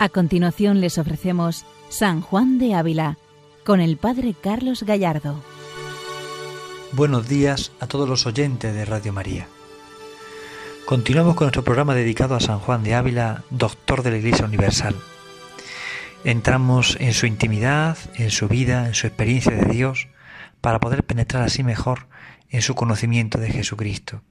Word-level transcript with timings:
A 0.00 0.08
continuación 0.08 0.80
les 0.80 0.96
ofrecemos 0.96 1.66
San 1.88 2.20
Juan 2.20 2.58
de 2.58 2.72
Ávila 2.74 3.18
con 3.64 3.80
el 3.80 3.96
Padre 3.96 4.32
Carlos 4.40 4.84
Gallardo. 4.84 5.42
Buenos 6.92 7.28
días 7.28 7.72
a 7.80 7.88
todos 7.88 8.08
los 8.08 8.24
oyentes 8.24 8.72
de 8.72 8.84
Radio 8.84 9.12
María. 9.12 9.48
Continuamos 10.86 11.34
con 11.34 11.46
nuestro 11.46 11.64
programa 11.64 11.96
dedicado 11.96 12.36
a 12.36 12.40
San 12.40 12.60
Juan 12.60 12.84
de 12.84 12.94
Ávila, 12.94 13.42
doctor 13.50 14.04
de 14.04 14.12
la 14.12 14.18
Iglesia 14.18 14.44
Universal. 14.44 14.94
Entramos 16.22 16.96
en 17.00 17.12
su 17.12 17.26
intimidad, 17.26 17.98
en 18.14 18.30
su 18.30 18.46
vida, 18.46 18.86
en 18.86 18.94
su 18.94 19.08
experiencia 19.08 19.56
de 19.56 19.66
Dios, 19.66 20.06
para 20.60 20.78
poder 20.78 21.02
penetrar 21.02 21.42
así 21.42 21.64
mejor 21.64 22.06
en 22.50 22.62
su 22.62 22.76
conocimiento 22.76 23.38
de 23.38 23.50
Jesucristo, 23.50 24.22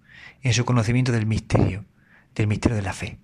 en 0.43 0.53
su 0.53 0.63
conocimiento 0.63 1.11
del 1.11 1.25
misterio, 1.25 1.83
del 2.35 2.47
misterio 2.47 2.77
de 2.77 2.83
la 2.83 2.93
fe. 2.93 3.19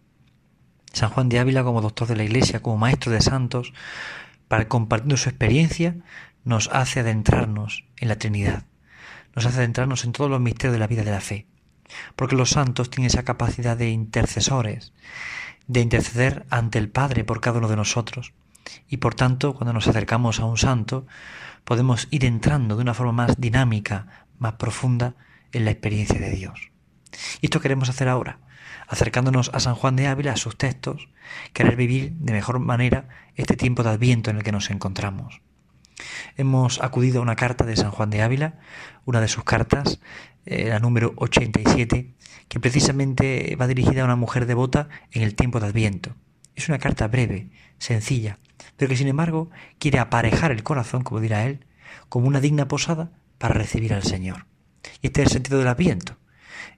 San 0.93 1.09
Juan 1.09 1.27
de 1.27 1.39
Ávila 1.39 1.63
como 1.63 1.81
doctor 1.81 2.07
de 2.07 2.15
la 2.15 2.23
Iglesia, 2.23 2.61
como 2.61 2.77
maestro 2.77 3.11
de 3.11 3.21
santos, 3.21 3.73
para 4.47 4.67
compartiendo 4.67 5.17
su 5.17 5.29
experiencia, 5.29 5.95
nos 6.45 6.69
hace 6.71 6.99
adentrarnos 6.99 7.85
en 7.97 8.07
la 8.07 8.17
Trinidad, 8.17 8.63
nos 9.35 9.45
hace 9.45 9.57
adentrarnos 9.57 10.05
en 10.05 10.11
todos 10.11 10.29
los 10.29 10.39
misterios 10.39 10.73
de 10.73 10.79
la 10.79 10.87
vida 10.87 11.03
de 11.03 11.11
la 11.11 11.21
fe, 11.21 11.47
porque 12.15 12.35
los 12.35 12.51
santos 12.51 12.89
tienen 12.89 13.07
esa 13.07 13.23
capacidad 13.23 13.75
de 13.75 13.89
intercesores, 13.89 14.93
de 15.67 15.81
interceder 15.81 16.45
ante 16.49 16.77
el 16.77 16.89
Padre 16.89 17.23
por 17.23 17.41
cada 17.41 17.57
uno 17.57 17.67
de 17.67 17.75
nosotros, 17.75 18.33
y 18.87 18.97
por 18.97 19.15
tanto, 19.15 19.55
cuando 19.55 19.73
nos 19.73 19.87
acercamos 19.87 20.39
a 20.39 20.45
un 20.45 20.57
santo, 20.57 21.07
podemos 21.63 22.07
ir 22.11 22.23
entrando 22.25 22.75
de 22.75 22.83
una 22.83 22.93
forma 22.93 23.13
más 23.13 23.39
dinámica, 23.39 24.25
más 24.37 24.53
profunda 24.53 25.15
en 25.51 25.65
la 25.65 25.71
experiencia 25.71 26.19
de 26.19 26.31
Dios. 26.31 26.71
Y 27.41 27.47
esto 27.47 27.59
queremos 27.59 27.89
hacer 27.89 28.07
ahora, 28.07 28.39
acercándonos 28.93 29.49
a 29.53 29.59
San 29.59 29.73
Juan 29.73 29.95
de 29.95 30.05
Ávila, 30.05 30.33
a 30.33 30.37
sus 30.37 30.55
textos, 30.55 31.09
querer 31.51 31.75
vivir 31.75 32.11
de 32.11 32.31
mejor 32.31 32.59
manera 32.59 33.09
este 33.35 33.57
tiempo 33.57 33.81
de 33.81 33.89
adviento 33.89 34.29
en 34.29 34.37
el 34.37 34.43
que 34.43 34.51
nos 34.51 34.69
encontramos. 34.69 35.41
Hemos 36.37 36.79
acudido 36.79 37.19
a 37.19 37.23
una 37.23 37.35
carta 37.35 37.65
de 37.65 37.75
San 37.75 37.89
Juan 37.89 38.11
de 38.11 38.21
Ávila, 38.21 38.59
una 39.05 39.19
de 39.19 39.27
sus 39.27 39.43
cartas, 39.43 39.99
eh, 40.45 40.69
la 40.69 40.79
número 40.79 41.13
87, 41.15 42.13
que 42.47 42.59
precisamente 42.59 43.55
va 43.59 43.65
dirigida 43.65 44.03
a 44.03 44.05
una 44.05 44.15
mujer 44.15 44.45
devota 44.45 44.89
en 45.11 45.23
el 45.23 45.33
tiempo 45.33 45.59
de 45.59 45.67
Adviento. 45.67 46.15
Es 46.55 46.69
una 46.69 46.77
carta 46.77 47.07
breve, 47.07 47.49
sencilla, 47.79 48.37
pero 48.77 48.89
que 48.89 48.97
sin 48.97 49.07
embargo 49.07 49.49
quiere 49.79 49.97
aparejar 49.97 50.51
el 50.51 50.61
corazón, 50.61 51.01
como 51.03 51.19
dirá 51.19 51.45
él, 51.45 51.65
como 52.09 52.27
una 52.27 52.41
digna 52.41 52.67
posada 52.67 53.11
para 53.39 53.55
recibir 53.55 53.91
al 53.91 54.03
Señor. 54.03 54.45
Y 55.01 55.07
este 55.07 55.23
es 55.23 55.29
el 55.29 55.33
sentido 55.33 55.57
del 55.57 55.67
Adviento 55.67 56.17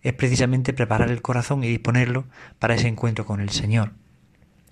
es 0.05 0.13
precisamente 0.13 0.71
preparar 0.71 1.09
el 1.09 1.23
corazón 1.23 1.63
y 1.63 1.67
disponerlo 1.67 2.25
para 2.59 2.75
ese 2.75 2.87
encuentro 2.87 3.25
con 3.25 3.41
el 3.41 3.49
Señor, 3.49 3.93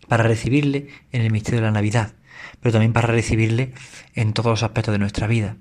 para 0.08 0.24
recibirle 0.24 0.90
en 1.12 1.24
el 1.24 1.32
misterio 1.32 1.60
de 1.60 1.66
la 1.66 1.72
Navidad, 1.72 2.14
pero 2.62 2.72
también 2.72 2.94
para 2.94 3.08
recibirle 3.08 3.74
en 4.14 4.34
todos 4.34 4.52
los 4.52 4.62
aspectos 4.62 4.92
de 4.92 5.00
nuestra 5.00 5.26
vida. 5.26 5.58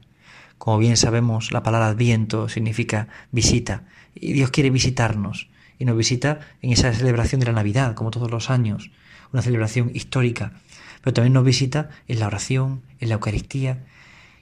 Como 0.59 0.77
bien 0.77 0.99
sabemos, 0.99 1.53
la 1.53 1.63
palabra 1.63 1.89
adviento 1.89 2.51
significa 2.51 3.09
visita, 3.31 3.85
y 4.15 4.35
Dios 4.35 4.51
quiere 4.51 4.69
visitarnos, 4.69 5.49
y 5.79 5.87
nos 5.87 5.97
visita 5.97 6.41
en 6.61 6.71
esa 6.71 6.93
celebración 6.93 7.41
de 7.41 7.47
la 7.47 7.53
Navidad, 7.53 7.95
como 7.95 8.11
todos 8.11 8.31
los 8.31 8.51
años, 8.51 8.91
una 9.33 9.41
celebración 9.41 9.91
histórica, 9.95 10.53
pero 11.01 11.15
también 11.15 11.33
nos 11.33 11.47
visita 11.47 11.89
en 12.09 12.21
la 12.21 12.27
oración, 12.27 12.83
en 13.01 13.09
la 13.09 13.15
Eucaristía, 13.15 13.87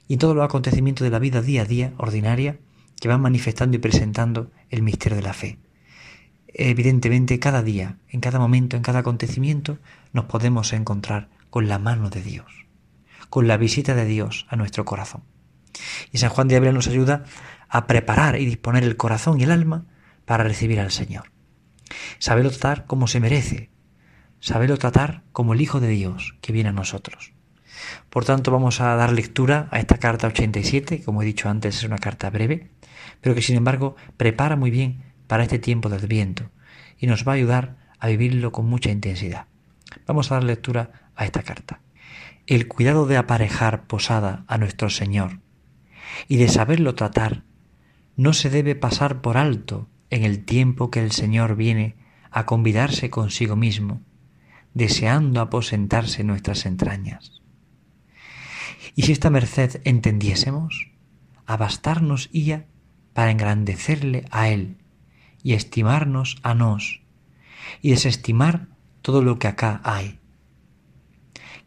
y 0.09 0.15
en 0.15 0.19
todos 0.19 0.35
los 0.35 0.45
acontecimientos 0.45 1.05
de 1.05 1.11
la 1.11 1.21
vida 1.21 1.41
día 1.41 1.63
a 1.63 1.67
día, 1.67 1.93
ordinaria, 1.99 2.57
que 3.01 3.07
van 3.07 3.21
manifestando 3.21 3.77
y 3.77 3.81
presentando 3.81 4.51
el 4.71 4.83
misterio 4.83 5.17
de 5.17 5.23
la 5.23 5.33
fe. 5.33 5.59
Evidentemente, 6.49 7.39
cada 7.39 7.63
día, 7.63 7.99
en 8.09 8.21
cada 8.21 8.39
momento, 8.39 8.77
en 8.77 8.83
cada 8.83 9.01
acontecimiento, 9.01 9.79
nos 10.13 10.25
podemos 10.25 10.73
encontrar 10.73 11.29
con 11.51 11.69
la 11.69 11.79
mano 11.79 12.11
de 12.11 12.23
Dios, 12.23 12.67
con 13.29 13.47
la 13.47 13.57
visita 13.57 13.95
de 13.95 14.05
Dios 14.05 14.47
a 14.49 14.57
nuestro 14.57 14.85
corazón. 14.85 15.23
Y 16.13 16.19
San 16.19 16.31
Juan 16.31 16.49
de 16.49 16.57
Ávila 16.57 16.73
nos 16.73 16.89
ayuda 16.89 17.25
a 17.69 17.87
preparar 17.87 18.41
y 18.41 18.47
disponer 18.47 18.83
el 18.83 18.97
corazón 18.97 19.41
y 19.41 19.45
el 19.45 19.53
alma 19.53 19.87
para 20.25 20.45
recibir 20.45 20.81
al 20.81 20.91
Señor. 20.91 21.31
Saberlo 22.19 22.51
tratar 22.51 22.87
como 22.87 23.07
se 23.07 23.21
merece, 23.21 23.71
saberlo 24.41 24.77
tratar 24.77 25.23
como 25.33 25.55
el 25.55 25.61
Hijo 25.61 25.81
de 25.81 25.89
Dios 25.89 26.35
que 26.41 26.53
viene 26.53 26.71
a 26.71 26.73
nosotros. 26.73 27.33
Por 28.11 28.25
tanto, 28.25 28.51
vamos 28.51 28.81
a 28.81 28.97
dar 28.97 29.13
lectura 29.13 29.69
a 29.71 29.79
esta 29.79 29.99
carta 29.99 30.27
87, 30.27 31.03
como 31.05 31.23
he 31.23 31.25
dicho 31.25 31.49
antes, 31.49 31.77
es 31.77 31.85
una 31.85 31.99
carta 31.99 32.29
breve, 32.29 32.71
pero 33.21 33.37
que 33.37 33.43
sin 33.43 33.57
embargo 33.57 33.95
prepara 34.17 34.57
muy 34.57 34.73
bien 34.73 35.05
para 35.29 35.45
este 35.45 35.61
tiempo 35.61 35.89
de 35.89 35.97
Adviento 35.97 36.51
y 36.99 37.07
nos 37.07 37.27
va 37.27 37.33
a 37.33 37.35
ayudar 37.37 37.77
a 38.01 38.09
vivirlo 38.09 38.51
con 38.51 38.67
mucha 38.67 38.91
intensidad. 38.91 39.47
Vamos 40.09 40.31
a 40.31 40.35
dar 40.35 40.45
lectura 40.45 41.09
a 41.15 41.25
esta 41.25 41.45
carta. 41.45 41.81
El 42.49 42.67
cuidado 42.67 43.07
de 43.07 43.17
aparejar 43.17 43.87
posada 43.87 44.45
a 44.49 44.59
nuestro 44.59 44.91
Señor 44.91 45.39
y 46.27 46.39
de 46.39 46.49
saberlo 46.49 46.97
tratar 46.97 47.45
no 48.17 48.33
se 48.33 48.51
debe 48.51 48.75
pasar 48.75 49.21
por 49.21 49.37
alto 49.37 49.89
en 50.11 50.25
el 50.25 50.45
tiempo 50.45 50.91
que 50.91 51.01
el 51.01 51.13
Señor 51.13 51.55
viene 51.55 51.95
a 52.33 52.45
convidarse 52.45 53.09
consigo 53.09 53.55
mismo, 53.55 54.03
deseando 54.75 55.41
aposentarse 55.41 56.23
en 56.23 56.27
nuestras 56.27 56.67
entrañas. 56.67 57.40
Y 58.95 59.03
si 59.03 59.13
esta 59.13 59.31
merced 59.31 59.81
entendiésemos, 59.85 60.91
abastarnos 61.47 62.29
ia 62.33 62.67
para 63.13 63.31
engrandecerle 63.31 64.25
a 64.31 64.49
Él 64.49 64.77
y 65.43 65.55
estimarnos 65.55 66.39
a 66.43 66.55
nos 66.55 67.01
y 67.83 67.91
desestimar 67.91 68.69
todo 69.03 69.23
lo 69.23 69.39
que 69.39 69.49
acá 69.49 69.81
hay. 69.85 70.19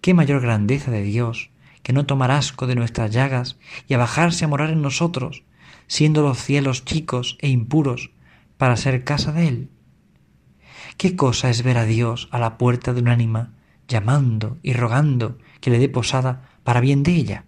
Qué 0.01 0.13
mayor 0.13 0.41
grandeza 0.41 0.91
de 0.91 1.01
Dios 1.01 1.50
que 1.81 1.94
no 1.94 2.06
tomar 2.06 2.31
asco 2.31 2.66
de 2.66 2.75
nuestras 2.75 3.11
llagas 3.11 3.57
y 3.88 3.94
a 3.94 3.97
bajarse 3.97 4.45
a 4.45 4.47
morar 4.47 4.69
en 4.69 4.81
nosotros, 4.81 5.44
siendo 5.88 6.22
los 6.22 6.38
cielos 6.38 6.85
chicos 6.85 7.38
e 7.41 7.50
impuros, 7.50 8.11
para 8.57 8.78
ser 8.78 9.03
casa 9.03 9.34
de 9.34 9.47
Él. 9.47 9.69
¿Qué 10.97 11.16
cosa 11.16 11.50
es 11.50 11.63
ver 11.63 11.78
a 11.78 11.85
Dios 11.85 12.29
a 12.31 12.40
la 12.40 12.57
puerta 12.57 12.94
de 12.94 13.01
un 13.01 13.09
ánima, 13.09 13.53
llamando 13.88 14.57
y 14.63 14.73
rogando 14.73 15.38
que 15.59 15.69
le 15.69 15.79
dé 15.79 15.90
posada 15.90 16.50
para 16.63 16.81
bien 16.81 17.03
de 17.03 17.12
ella? 17.16 17.46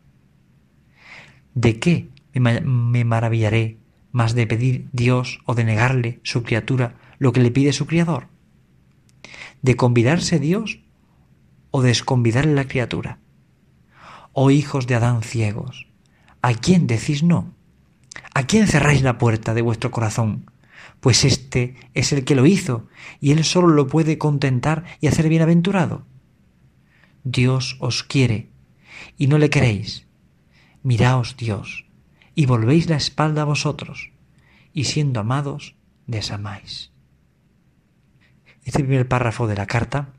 ¿De 1.53 1.80
qué 1.80 2.09
me 2.34 3.06
maravillaré 3.06 3.78
más 4.12 4.34
de 4.34 4.48
pedir 4.48 4.88
Dios 4.92 5.40
o 5.46 5.56
de 5.56 5.64
negarle 5.64 6.20
su 6.24 6.44
criatura 6.44 6.96
lo 7.20 7.34
que 7.34 7.42
le 7.42 7.52
pide 7.52 7.74
su 7.74 7.86
Criador? 7.86 8.28
¿De 9.62 9.75
convidarse 9.75 10.40
Dios 10.40 10.80
o 11.72 11.81
desconvidarle 11.81 12.54
la 12.54 12.68
criatura? 12.68 13.20
Oh 14.31 14.52
hijos 14.52 14.88
de 14.88 14.96
Adán 14.96 15.24
ciegos, 15.24 15.88
¿a 16.42 16.54
quién 16.54 16.88
decís 16.88 17.24
no? 17.24 17.54
¿A 18.34 18.44
quién 18.44 18.68
cerráis 18.68 19.02
la 19.02 19.18
puerta 19.18 19.54
de 19.54 19.62
vuestro 19.62 19.92
corazón? 19.92 20.52
Pues 21.00 21.25
éste 21.25 21.75
es 21.94 22.12
el 22.14 22.25
que 22.25 22.36
lo 22.36 22.46
hizo, 22.46 22.88
y 23.20 23.31
él 23.31 23.44
solo 23.44 23.68
lo 23.68 23.88
puede 23.88 24.18
contentar 24.18 24.84
y 25.00 25.08
hacer 25.08 25.30
bienaventurado. 25.30 26.06
Dios 27.24 27.78
os 27.80 28.04
quiere, 28.04 28.50
y 29.18 29.28
no 29.28 29.38
le 29.38 29.50
queréis. 29.50 30.06
Miraos 30.84 31.38
Dios, 31.38 31.86
y 32.36 32.46
volvéis 32.46 32.90
la 32.90 32.98
espalda 32.98 33.44
a 33.44 33.46
vosotros, 33.46 34.12
y 34.74 34.86
siendo 34.86 35.19
amados, 35.19 35.75
desamáis. 36.06 36.92
Este 38.63 38.84
primer 38.84 39.07
párrafo 39.07 39.48
de 39.48 39.56
la 39.56 39.68
carta 39.68 40.10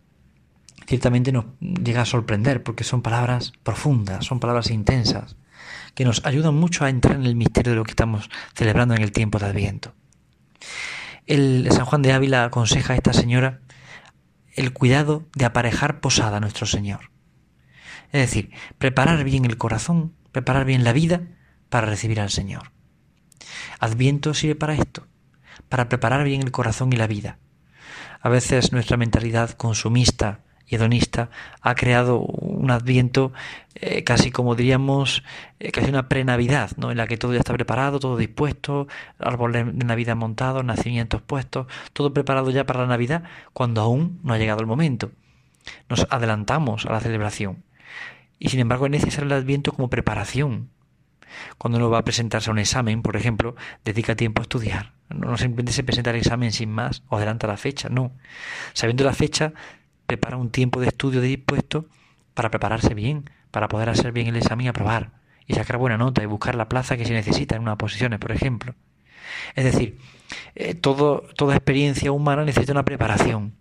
ciertamente 0.87 1.33
nos 1.33 1.47
llega 1.61 2.03
a 2.03 2.07
sorprender 2.07 2.63
porque 2.63 2.85
son 2.85 3.03
palabras 3.03 3.53
profundas, 3.63 4.25
son 4.25 4.41
palabras 4.41 4.71
intensas, 4.71 5.37
que 5.95 6.05
nos 6.05 6.25
ayudan 6.25 6.55
mucho 6.55 6.85
a 6.85 6.91
entrar 6.91 7.17
en 7.17 7.27
el 7.27 7.35
misterio 7.35 7.73
de 7.73 7.77
lo 7.77 7.85
que 7.85 7.91
estamos 7.91 8.31
celebrando 8.55 8.95
en 8.95 9.03
el 9.03 9.13
tiempo 9.13 9.39
de 9.39 9.47
Adviento. 9.47 9.95
El 11.27 11.69
San 11.73 11.87
Juan 11.87 12.03
de 12.03 12.13
Ávila 12.13 12.45
aconseja 12.45 12.93
a 12.93 12.97
esta 12.97 13.13
señora 13.13 13.61
el 14.55 14.73
cuidado 14.73 15.25
de 15.35 15.45
aparejar 15.45 16.01
posada 16.01 16.37
a 16.37 16.41
nuestro 16.41 16.67
Señor. 16.67 17.11
Es 18.17 18.31
decir, 18.31 18.51
preparar 18.79 19.25
bien 19.25 19.45
el 19.45 19.59
corazón, 19.59 20.15
preparar 20.33 20.65
bien 20.65 20.85
la 20.85 20.95
vida 20.95 21.21
para 21.69 21.87
recibir 21.87 22.19
al 22.19 22.31
Señor. 22.31 22.73
Adviento 23.79 24.33
sirve 24.33 24.55
para 24.55 24.73
esto, 24.73 25.07
para 25.69 25.91
preparar 25.91 26.25
bien 26.25 26.41
el 26.41 26.51
corazón 26.51 26.91
y 26.95 26.97
la 26.97 27.09
vida. 27.09 27.37
A 28.23 28.31
veces 28.31 28.73
nuestra 28.73 28.97
mentalidad 28.97 29.51
consumista 29.51 30.41
y 30.67 30.77
hedonista 30.77 31.29
ha 31.61 31.75
creado 31.75 32.21
un 32.21 32.71
adviento 32.71 33.35
eh, 33.75 34.03
casi 34.03 34.31
como 34.31 34.55
diríamos, 34.55 35.23
eh, 35.61 35.71
casi 35.71 35.91
una 35.91 36.09
pre-Navidad, 36.09 36.71
¿no? 36.79 36.91
en 36.91 36.97
la 36.97 37.07
que 37.07 37.19
todo 37.19 37.35
ya 37.35 37.41
está 37.41 37.53
preparado, 37.53 38.01
todo 38.01 38.17
dispuesto, 38.17 38.89
árbol 39.19 39.53
de 39.53 39.65
Navidad 39.65 40.17
montado, 40.17 40.63
nacimientos 40.63 41.21
puestos, 41.21 41.67
todo 41.93 42.15
preparado 42.15 42.51
ya 42.51 42.65
para 42.65 42.81
la 42.81 42.87
Navidad, 42.87 43.25
cuando 43.53 43.83
aún 43.83 44.21
no 44.23 44.33
ha 44.33 44.39
llegado 44.39 44.61
el 44.61 44.67
momento. 44.67 45.11
Nos 45.91 46.07
adelantamos 46.09 46.87
a 46.87 46.93
la 46.93 47.01
celebración. 47.01 47.66
Y 48.39 48.49
sin 48.49 48.61
embargo 48.61 48.87
es 48.87 48.93
necesario 48.93 49.27
el 49.27 49.33
adviento 49.33 49.73
como 49.73 49.89
preparación, 49.89 50.71
cuando 51.59 51.79
uno 51.79 51.91
va 51.91 51.99
a 51.99 52.05
presentarse 52.05 52.51
a 52.51 52.53
un 52.53 52.59
examen, 52.59 53.03
por 53.03 53.17
ejemplo, 53.17 53.57
dedica 53.85 54.15
tiempo 54.15 54.41
a 54.41 54.45
estudiar. 54.45 54.93
No 55.09 55.37
simplemente 55.37 55.73
se 55.73 55.85
presenta 55.85 56.11
al 56.11 56.17
examen 56.17 56.53
sin 56.53 56.71
más 56.71 57.03
o 57.09 57.17
adelanta 57.17 57.47
la 57.47 57.57
fecha, 57.57 57.89
no. 57.89 58.13
Sabiendo 58.73 59.05
la 59.05 59.13
fecha, 59.13 59.53
prepara 60.07 60.37
un 60.37 60.51
tiempo 60.51 60.81
de 60.81 60.89
estudio 60.89 61.21
dispuesto 61.21 61.87
para 62.35 62.51
prepararse 62.51 62.95
bien, 62.95 63.31
para 63.51 63.69
poder 63.69 63.89
hacer 63.89 64.13
bien 64.13 64.27
el 64.27 64.37
examen 64.37 64.67
y 64.67 64.69
aprobar, 64.69 65.13
y 65.47 65.55
sacar 65.55 65.79
buena 65.79 65.97
nota 65.97 66.23
y 66.23 66.27
buscar 66.27 66.55
la 66.55 66.69
plaza 66.69 66.97
que 66.97 67.05
se 67.05 67.13
necesita 67.13 67.57
en 67.57 67.63
unas 67.63 67.77
posiciones, 67.77 68.19
por 68.19 68.33
ejemplo. 68.33 68.75
Es 69.55 69.65
decir, 69.65 69.99
eh, 70.55 70.75
todo, 70.75 71.25
toda 71.37 71.55
experiencia 71.55 72.13
humana 72.13 72.45
necesita 72.45 72.73
una 72.73 72.85
preparación. 72.85 73.55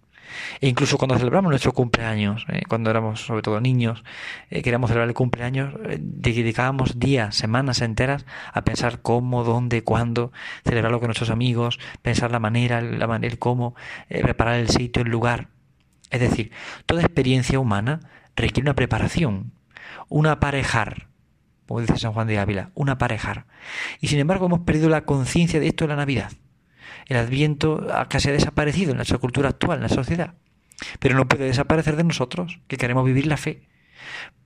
E 0.61 0.67
incluso 0.67 0.97
cuando 0.97 1.17
celebramos 1.17 1.49
nuestro 1.49 1.73
cumpleaños, 1.73 2.45
eh, 2.49 2.63
cuando 2.67 2.89
éramos 2.89 3.21
sobre 3.21 3.41
todo 3.41 3.59
niños, 3.61 4.03
eh, 4.49 4.61
queríamos 4.61 4.89
celebrar 4.89 5.07
el 5.07 5.15
cumpleaños, 5.15 5.73
dedicábamos 5.99 6.99
días, 6.99 7.35
semanas 7.35 7.81
enteras 7.81 8.25
a 8.53 8.63
pensar 8.63 9.01
cómo, 9.01 9.43
dónde, 9.43 9.83
cuándo 9.83 10.31
celebrarlo 10.63 10.99
con 10.99 11.07
nuestros 11.07 11.29
amigos, 11.29 11.79
pensar 12.01 12.31
la 12.31 12.39
manera, 12.39 12.81
la 12.81 13.07
manera, 13.07 13.31
el 13.31 13.39
cómo, 13.39 13.75
preparar 14.07 14.55
el 14.55 14.69
sitio, 14.69 15.03
el 15.03 15.09
lugar. 15.09 15.49
Es 16.11 16.19
decir, 16.19 16.51
toda 16.85 17.01
experiencia 17.01 17.59
humana 17.59 17.99
requiere 18.35 18.67
una 18.67 18.75
preparación, 18.75 19.51
un 20.09 20.27
aparejar, 20.27 21.07
como 21.67 21.81
dice 21.81 21.97
San 21.97 22.13
Juan 22.13 22.27
de 22.27 22.39
Ávila, 22.39 22.71
un 22.75 22.89
aparejar. 22.89 23.45
Y 23.99 24.07
sin 24.07 24.19
embargo 24.19 24.45
hemos 24.45 24.61
perdido 24.61 24.89
la 24.89 25.05
conciencia 25.05 25.59
de 25.59 25.67
esto 25.67 25.85
en 25.85 25.89
la 25.89 25.95
Navidad. 25.95 26.31
El 27.07 27.18
Adviento 27.18 27.86
casi 28.10 28.30
ha 28.30 28.34
desaparecido 28.34 28.92
en 28.92 28.98
nuestra 28.98 29.18
cultura 29.18 29.50
actual, 29.50 29.78
en 29.78 29.84
la 29.84 29.90
sociedad. 29.90 30.34
Pero 31.00 31.16
no 31.16 31.28
puede 31.28 31.46
desaparecer 31.46 31.96
de 31.96 32.04
nosotros, 32.04 32.60
que 32.68 32.78
queremos 32.78 33.06
vivir 33.06 33.28
la 33.28 33.38
fe. 33.38 33.68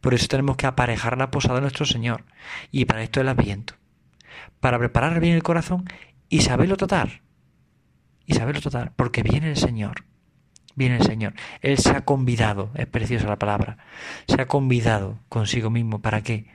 Por 0.02 0.14
eso 0.14 0.28
tenemos 0.28 0.58
que 0.58 0.68
aparejar 0.68 1.18
la 1.18 1.32
posada 1.32 1.56
de 1.56 1.62
nuestro 1.62 1.86
Señor. 1.86 2.26
Y 2.72 2.86
para 2.86 3.04
esto 3.04 3.22
el 3.22 3.30
Adviento. 3.30 3.76
Para 4.60 4.78
preparar 4.78 5.20
bien 5.20 5.36
el 5.36 5.44
corazón 5.44 5.86
y 6.28 6.42
saberlo 6.42 6.78
tratar. 6.78 7.22
Y 8.26 8.34
saberlo 8.34 8.62
tratar, 8.62 8.94
porque 8.96 9.24
viene 9.24 9.50
el 9.50 9.58
Señor 9.58 10.04
viene 10.80 10.96
el 10.96 11.04
Señor. 11.04 11.34
Él 11.62 11.78
se 11.78 11.90
ha 11.90 12.06
convidado, 12.06 12.72
es 12.74 12.88
preciosa 12.88 13.28
la 13.28 13.38
palabra, 13.38 13.78
se 14.28 14.42
ha 14.42 14.48
convidado 14.48 15.20
consigo 15.28 15.70
mismo. 15.70 16.02
¿Para 16.02 16.22
qué? 16.22 16.46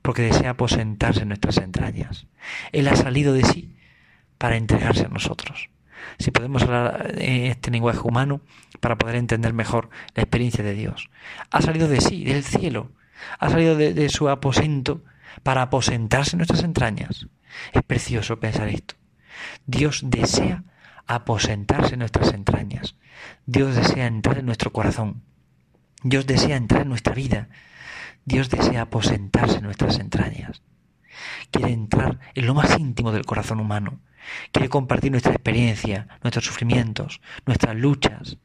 Porque 0.00 0.22
desea 0.22 0.50
aposentarse 0.50 1.20
en 1.22 1.28
nuestras 1.28 1.58
entrañas. 1.58 2.26
Él 2.72 2.88
ha 2.88 2.96
salido 2.96 3.34
de 3.34 3.44
sí 3.44 3.77
para 4.38 4.56
entregarse 4.56 5.06
a 5.06 5.08
nosotros. 5.08 5.70
Si 6.18 6.30
podemos 6.30 6.62
hablar 6.62 7.14
en 7.18 7.46
este 7.46 7.70
lenguaje 7.70 8.00
humano 8.02 8.40
para 8.80 8.96
poder 8.96 9.16
entender 9.16 9.52
mejor 9.52 9.90
la 10.14 10.22
experiencia 10.22 10.64
de 10.64 10.74
Dios. 10.74 11.10
Ha 11.50 11.60
salido 11.60 11.88
de 11.88 12.00
sí, 12.00 12.24
del 12.24 12.44
cielo. 12.44 12.92
Ha 13.38 13.50
salido 13.50 13.76
de, 13.76 13.94
de 13.94 14.08
su 14.08 14.28
aposento 14.28 15.02
para 15.42 15.62
aposentarse 15.62 16.32
en 16.32 16.38
nuestras 16.38 16.62
entrañas. 16.62 17.26
Es 17.72 17.82
precioso 17.82 18.40
pensar 18.40 18.68
esto. 18.68 18.94
Dios 19.66 20.02
desea 20.04 20.64
aposentarse 21.06 21.94
en 21.94 22.00
nuestras 22.00 22.32
entrañas. 22.32 22.96
Dios 23.46 23.74
desea 23.74 24.06
entrar 24.06 24.38
en 24.38 24.46
nuestro 24.46 24.72
corazón. 24.72 25.22
Dios 26.02 26.26
desea 26.26 26.56
entrar 26.56 26.82
en 26.82 26.88
nuestra 26.88 27.14
vida. 27.14 27.48
Dios 28.24 28.50
desea 28.50 28.82
aposentarse 28.82 29.56
en 29.56 29.64
nuestras 29.64 29.98
entrañas. 29.98 30.62
Quiere 31.50 31.72
entrar 31.72 32.18
en 32.34 32.46
lo 32.46 32.54
más 32.54 32.78
íntimo 32.78 33.10
del 33.10 33.24
corazón 33.24 33.58
humano. 33.58 34.00
Quiere 34.52 34.68
compartir 34.68 35.10
nuestra 35.10 35.32
experiencia, 35.32 36.08
nuestros 36.22 36.46
sufrimientos, 36.46 37.20
nuestras 37.46 37.76
luchas. 37.76 38.38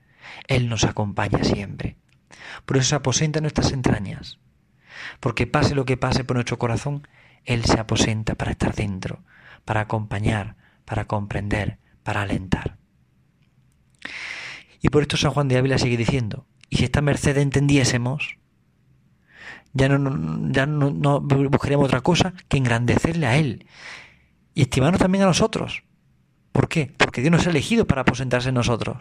Él 0.48 0.70
nos 0.70 0.84
acompaña 0.84 1.44
siempre. 1.44 1.98
Por 2.66 2.78
eso 2.78 2.90
se 2.90 2.96
aposenta 2.96 3.40
en 3.40 3.44
nuestras 3.44 3.72
entrañas. 3.72 4.40
Porque 5.20 5.48
pase 5.48 5.76
lo 5.76 5.86
que 5.86 5.98
pase 5.98 6.24
por 6.24 6.36
nuestro 6.36 6.58
corazón, 6.58 7.08
Él 7.46 7.66
se 7.66 7.80
aposenta 7.80 8.36
para 8.36 8.52
estar 8.52 8.74
dentro, 8.74 9.24
para 9.66 9.82
acompañar, 9.82 10.56
para 10.86 11.06
comprender, 11.06 11.80
para 12.04 12.22
alentar. 12.22 12.78
Y 14.82 14.90
por 14.90 15.02
esto 15.02 15.18
San 15.18 15.32
Juan 15.32 15.48
de 15.48 15.58
Ávila 15.58 15.78
sigue 15.78 15.98
diciendo, 15.98 16.46
y 16.70 16.78
si 16.78 16.84
esta 16.86 17.02
merced 17.02 17.38
entendiésemos, 17.38 18.38
ya 19.74 19.90
no, 19.90 20.52
ya 20.52 20.66
no, 20.66 21.22
buscaríamos 21.22 21.86
otra 21.86 22.02
cosa 22.02 22.34
que 22.48 22.58
engrandecerle 22.58 23.26
a 23.26 23.38
Él 23.38 23.66
y 24.54 24.62
estimarnos 24.62 25.00
también 25.00 25.24
a 25.24 25.28
nosotros. 25.28 25.84
¿Por 26.52 26.70
qué? 26.70 26.94
Porque 26.98 27.22
Dios 27.22 27.32
nos 27.32 27.48
ha 27.48 27.50
elegido 27.50 27.88
para 27.88 28.02
aposentarse 28.02 28.50
en 28.50 28.56
nosotros 28.56 28.98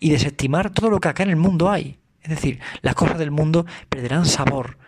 y 0.00 0.10
desestimar 0.10 0.70
todo 0.70 0.88
lo 0.88 1.00
que 1.00 1.08
acá 1.08 1.22
en 1.22 1.30
el 1.30 1.36
mundo 1.36 1.70
hay. 1.70 1.98
Es 2.22 2.30
decir, 2.30 2.60
las 2.80 2.94
cosas 2.94 3.18
del 3.18 3.30
mundo 3.30 3.66
perderán 3.90 4.24
sabor 4.24 4.78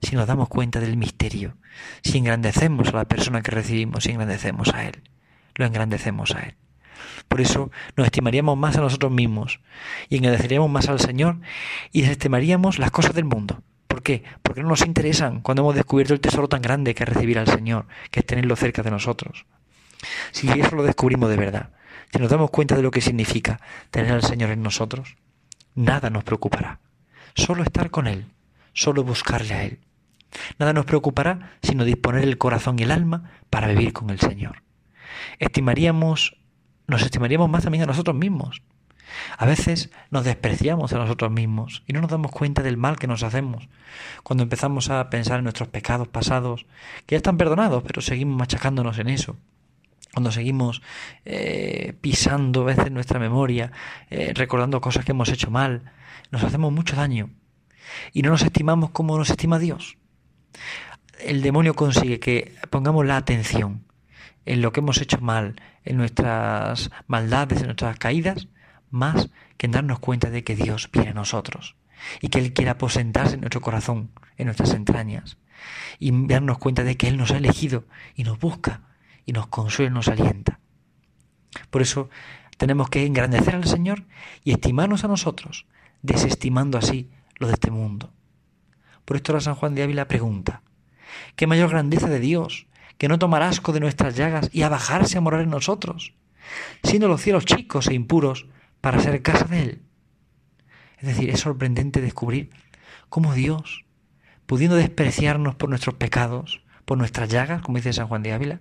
si 0.00 0.14
nos 0.14 0.28
damos 0.28 0.48
cuenta 0.48 0.78
del 0.78 0.96
misterio, 0.96 1.56
si 2.02 2.18
engrandecemos 2.18 2.88
a 2.88 2.98
la 2.98 3.04
persona 3.06 3.42
que 3.42 3.50
recibimos, 3.50 4.04
si 4.04 4.10
engrandecemos 4.10 4.72
a 4.72 4.86
Él, 4.86 5.02
lo 5.56 5.66
engrandecemos 5.66 6.34
a 6.36 6.40
Él. 6.40 6.54
Por 7.28 7.40
eso 7.40 7.72
nos 7.96 8.06
estimaríamos 8.06 8.56
más 8.56 8.76
a 8.76 8.80
nosotros 8.80 9.10
mismos 9.10 9.60
y 10.08 10.18
agradeceríamos 10.18 10.70
más 10.70 10.88
al 10.88 11.00
Señor 11.00 11.40
y 11.90 12.02
desestimaríamos 12.02 12.78
las 12.78 12.92
cosas 12.92 13.14
del 13.14 13.24
mundo. 13.24 13.62
¿Por 14.06 14.14
qué? 14.20 14.22
Porque 14.40 14.62
no 14.62 14.68
nos 14.68 14.86
interesan 14.86 15.40
cuando 15.40 15.62
hemos 15.62 15.74
descubierto 15.74 16.14
el 16.14 16.20
tesoro 16.20 16.46
tan 16.46 16.62
grande 16.62 16.94
que 16.94 17.02
es 17.02 17.08
recibir 17.08 17.40
al 17.40 17.48
Señor, 17.48 17.88
que 18.12 18.20
es 18.20 18.26
tenerlo 18.26 18.54
cerca 18.54 18.84
de 18.84 18.92
nosotros. 18.92 19.46
Si 20.30 20.48
eso 20.48 20.76
lo 20.76 20.84
descubrimos 20.84 21.28
de 21.28 21.36
verdad, 21.36 21.70
si 22.12 22.20
nos 22.20 22.30
damos 22.30 22.50
cuenta 22.50 22.76
de 22.76 22.82
lo 22.82 22.92
que 22.92 23.00
significa 23.00 23.58
tener 23.90 24.12
al 24.12 24.22
Señor 24.22 24.50
en 24.50 24.62
nosotros, 24.62 25.16
nada 25.74 26.08
nos 26.08 26.22
preocupará. 26.22 26.78
Solo 27.34 27.64
estar 27.64 27.90
con 27.90 28.06
Él, 28.06 28.26
solo 28.74 29.02
buscarle 29.02 29.54
a 29.54 29.64
Él. 29.64 29.80
Nada 30.56 30.72
nos 30.72 30.84
preocupará 30.84 31.58
sino 31.60 31.84
disponer 31.84 32.22
el 32.22 32.38
corazón 32.38 32.78
y 32.78 32.84
el 32.84 32.92
alma 32.92 33.32
para 33.50 33.66
vivir 33.66 33.92
con 33.92 34.10
el 34.10 34.20
Señor. 34.20 34.62
Estimaríamos 35.40 36.36
nos 36.86 37.02
estimaríamos 37.02 37.50
más 37.50 37.64
también 37.64 37.82
a 37.82 37.86
nosotros 37.86 38.14
mismos. 38.14 38.62
A 39.38 39.46
veces 39.46 39.90
nos 40.10 40.24
despreciamos 40.24 40.92
a 40.92 40.98
nosotros 40.98 41.30
mismos 41.30 41.82
y 41.86 41.92
no 41.92 42.00
nos 42.00 42.10
damos 42.10 42.32
cuenta 42.32 42.62
del 42.62 42.76
mal 42.76 42.98
que 42.98 43.06
nos 43.06 43.22
hacemos 43.22 43.68
cuando 44.22 44.42
empezamos 44.42 44.90
a 44.90 45.08
pensar 45.10 45.38
en 45.38 45.44
nuestros 45.44 45.68
pecados 45.68 46.08
pasados, 46.08 46.66
que 47.06 47.14
ya 47.14 47.18
están 47.18 47.36
perdonados, 47.36 47.82
pero 47.82 48.00
seguimos 48.00 48.36
machacándonos 48.38 48.98
en 48.98 49.08
eso. 49.08 49.36
Cuando 50.12 50.32
seguimos 50.32 50.82
eh, 51.24 51.94
pisando 52.00 52.62
a 52.62 52.64
veces 52.64 52.90
nuestra 52.90 53.18
memoria, 53.18 53.72
eh, 54.10 54.32
recordando 54.34 54.80
cosas 54.80 55.04
que 55.04 55.12
hemos 55.12 55.28
hecho 55.28 55.50
mal, 55.50 55.92
nos 56.30 56.42
hacemos 56.42 56.72
mucho 56.72 56.96
daño 56.96 57.30
y 58.12 58.22
no 58.22 58.30
nos 58.30 58.42
estimamos 58.42 58.90
como 58.90 59.18
nos 59.18 59.30
estima 59.30 59.58
Dios. 59.58 59.98
El 61.20 61.42
demonio 61.42 61.74
consigue 61.74 62.18
que 62.18 62.54
pongamos 62.70 63.04
la 63.06 63.16
atención 63.16 63.84
en 64.44 64.62
lo 64.62 64.72
que 64.72 64.80
hemos 64.80 65.00
hecho 65.00 65.20
mal, 65.20 65.56
en 65.84 65.96
nuestras 65.96 66.90
maldades, 67.06 67.60
en 67.60 67.66
nuestras 67.66 67.98
caídas, 67.98 68.48
más 68.90 69.30
que 69.56 69.66
en 69.66 69.72
darnos 69.72 69.98
cuenta 69.98 70.30
de 70.30 70.44
que 70.44 70.56
Dios 70.56 70.90
viene 70.92 71.10
a 71.10 71.14
nosotros 71.14 71.76
y 72.20 72.28
que 72.28 72.38
Él 72.38 72.52
quiere 72.52 72.70
aposentarse 72.70 73.34
en 73.34 73.40
nuestro 73.40 73.60
corazón, 73.60 74.10
en 74.36 74.46
nuestras 74.46 74.74
entrañas, 74.74 75.38
y 75.98 76.26
darnos 76.26 76.58
cuenta 76.58 76.84
de 76.84 76.96
que 76.96 77.08
Él 77.08 77.16
nos 77.16 77.30
ha 77.30 77.38
elegido 77.38 77.84
y 78.14 78.24
nos 78.24 78.38
busca 78.38 78.82
y 79.24 79.32
nos 79.32 79.46
consuela 79.48 79.90
y 79.90 79.94
nos 79.94 80.08
alienta. 80.08 80.60
Por 81.70 81.82
eso 81.82 82.10
tenemos 82.56 82.90
que 82.90 83.06
engrandecer 83.06 83.54
al 83.54 83.64
Señor 83.64 84.04
y 84.44 84.52
estimarnos 84.52 85.04
a 85.04 85.08
nosotros, 85.08 85.66
desestimando 86.02 86.78
así 86.78 87.10
lo 87.38 87.48
de 87.48 87.54
este 87.54 87.70
mundo. 87.70 88.12
Por 89.04 89.16
esto 89.16 89.32
la 89.32 89.40
San 89.40 89.54
Juan 89.54 89.74
de 89.74 89.82
Ávila 89.82 90.08
pregunta, 90.08 90.62
¿qué 91.36 91.46
mayor 91.46 91.70
grandeza 91.70 92.08
de 92.08 92.20
Dios 92.20 92.66
que 92.98 93.08
no 93.08 93.18
tomar 93.18 93.42
asco 93.42 93.72
de 93.72 93.80
nuestras 93.80 94.16
llagas 94.16 94.48
y 94.52 94.62
a 94.62 94.68
bajarse 94.68 95.18
a 95.18 95.20
morar 95.20 95.42
en 95.42 95.50
nosotros, 95.50 96.14
siendo 96.82 97.08
los 97.08 97.20
cielos 97.20 97.44
chicos 97.44 97.88
e 97.88 97.94
impuros 97.94 98.46
para 98.86 99.00
ser 99.00 99.20
casa 99.20 99.46
de 99.46 99.62
Él. 99.62 99.82
Es 100.98 101.08
decir, 101.08 101.28
es 101.28 101.40
sorprendente 101.40 102.00
descubrir 102.00 102.50
cómo 103.08 103.34
Dios, 103.34 103.84
pudiendo 104.46 104.76
despreciarnos 104.76 105.56
por 105.56 105.68
nuestros 105.68 105.96
pecados, 105.96 106.62
por 106.84 106.96
nuestras 106.96 107.28
llagas, 107.28 107.62
como 107.62 107.78
dice 107.78 107.92
San 107.92 108.06
Juan 108.06 108.22
de 108.22 108.32
Ávila, 108.32 108.60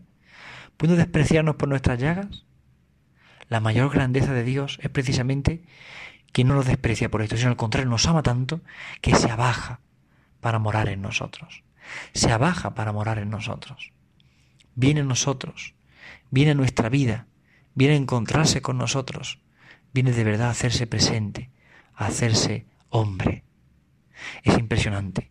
pudiendo 0.78 0.98
despreciarnos 0.98 1.58
por 1.58 1.70
nuestras 1.70 2.00
llagas, 2.00 2.44
la 3.50 3.60
mayor 3.60 3.92
grandeza 3.92 4.34
de 4.34 4.44
Dios 4.44 4.80
es 4.82 4.90
precisamente 4.90 5.64
que 6.34 6.44
no 6.44 6.56
nos 6.56 6.66
desprecia 6.66 7.12
por 7.12 7.22
esto, 7.22 7.38
sino 7.38 7.52
al 7.52 7.56
contrario, 7.56 7.88
nos 7.88 8.08
ama 8.08 8.24
tanto 8.24 8.62
que 9.02 9.14
se 9.14 9.30
abaja 9.30 9.82
para 10.42 10.58
morar 10.58 10.90
en 10.90 11.04
nosotros. 11.04 11.62
Se 12.14 12.32
abaja 12.32 12.74
para 12.74 12.92
morar 12.92 13.20
en 13.20 13.30
nosotros 13.30 13.92
viene 14.76 15.02
a 15.02 15.04
nosotros, 15.04 15.76
viene 16.30 16.52
a 16.52 16.56
nuestra 16.56 16.90
vida, 16.90 17.28
viene 17.74 17.94
a 17.94 17.98
encontrarse 17.98 18.62
con 18.62 18.78
nosotros, 18.80 19.40
viene 19.96 20.12
de 20.12 20.26
verdad 20.26 20.48
a 20.48 20.52
hacerse 20.52 20.88
presente, 20.88 21.50
a 21.96 22.08
hacerse 22.08 22.66
hombre. 22.90 23.46
Es 24.44 24.58
impresionante, 24.58 25.30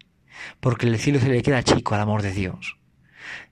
porque 0.60 0.86
el 0.86 0.98
cielo 0.98 1.20
se 1.20 1.28
le 1.28 1.42
queda 1.42 1.62
chico 1.62 1.94
al 1.94 2.00
amor 2.00 2.22
de 2.22 2.32
Dios. 2.32 2.78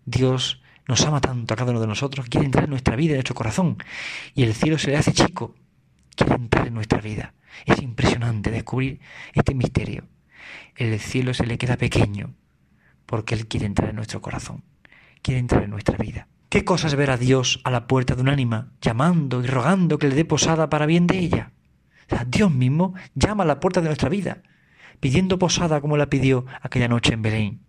Dios 0.07 0.63
nos 0.89 1.05
ama 1.05 1.21
tanto 1.21 1.53
a 1.53 1.57
cada 1.59 1.73
uno 1.73 1.81
de 1.81 1.87
nosotros, 1.87 2.31
quiere 2.31 2.47
entrar 2.47 2.65
en 2.65 2.71
nuestra 2.71 2.97
vida, 2.97 3.11
en 3.11 3.19
nuestro 3.19 3.35
corazón, 3.35 3.77
y 4.35 4.43
el 4.43 4.55
cielo 4.55 4.79
se 4.79 4.91
le 4.91 4.97
hace 4.97 5.13
chico, 5.13 5.55
quiere 6.17 6.35
entrar 6.35 6.67
en 6.67 6.75
nuestra 6.75 7.03
vida. 7.03 7.35
Es 7.67 7.83
impresionante 7.83 8.51
descubrir 8.51 8.99
este 9.35 9.55
misterio. 9.55 10.09
El 10.77 10.99
cielo 10.99 11.35
se 11.35 11.45
le 11.45 11.59
queda 11.59 11.77
pequeño, 11.77 12.35
porque 13.05 13.35
Él 13.35 13.47
quiere 13.47 13.67
entrar 13.67 13.91
en 13.91 13.97
nuestro 13.97 14.23
corazón 14.23 14.65
quiere 15.23 15.39
entrar 15.41 15.63
en 15.63 15.71
nuestra 15.71 15.97
vida. 15.97 16.27
¿Qué 16.53 16.67
cosa 16.67 16.87
es 16.87 16.97
ver 16.97 17.11
a 17.11 17.17
Dios 17.17 17.63
a 17.65 17.71
la 17.71 17.87
puerta 17.87 18.15
de 18.15 18.21
un 18.21 18.29
ánima, 18.29 18.75
llamando 18.83 19.43
y 19.43 19.47
rogando 19.47 19.97
que 19.97 20.07
le 20.07 20.15
dé 20.15 20.27
posada 20.27 20.69
para 20.69 20.85
bien 20.85 21.07
de 21.07 21.19
ella? 21.19 21.53
Dios 22.27 22.53
mismo 22.53 22.93
llama 23.15 23.45
a 23.45 23.47
la 23.47 23.59
puerta 23.59 23.81
de 23.81 23.87
nuestra 23.87 24.11
vida, 24.11 24.43
pidiendo 25.01 25.39
posada 25.39 25.81
como 25.81 25.97
la 25.97 26.11
pidió 26.11 26.45
aquella 26.61 26.89
noche 26.89 27.15
en 27.15 27.23
Belén. 27.23 27.61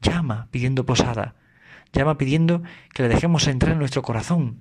Llama 0.00 0.46
pidiendo 0.52 0.86
posada, 0.86 1.34
llama 1.92 2.16
pidiendo 2.16 2.62
que 2.94 3.02
le 3.02 3.08
dejemos 3.08 3.48
entrar 3.48 3.72
en 3.72 3.80
nuestro 3.80 4.02
corazón, 4.02 4.60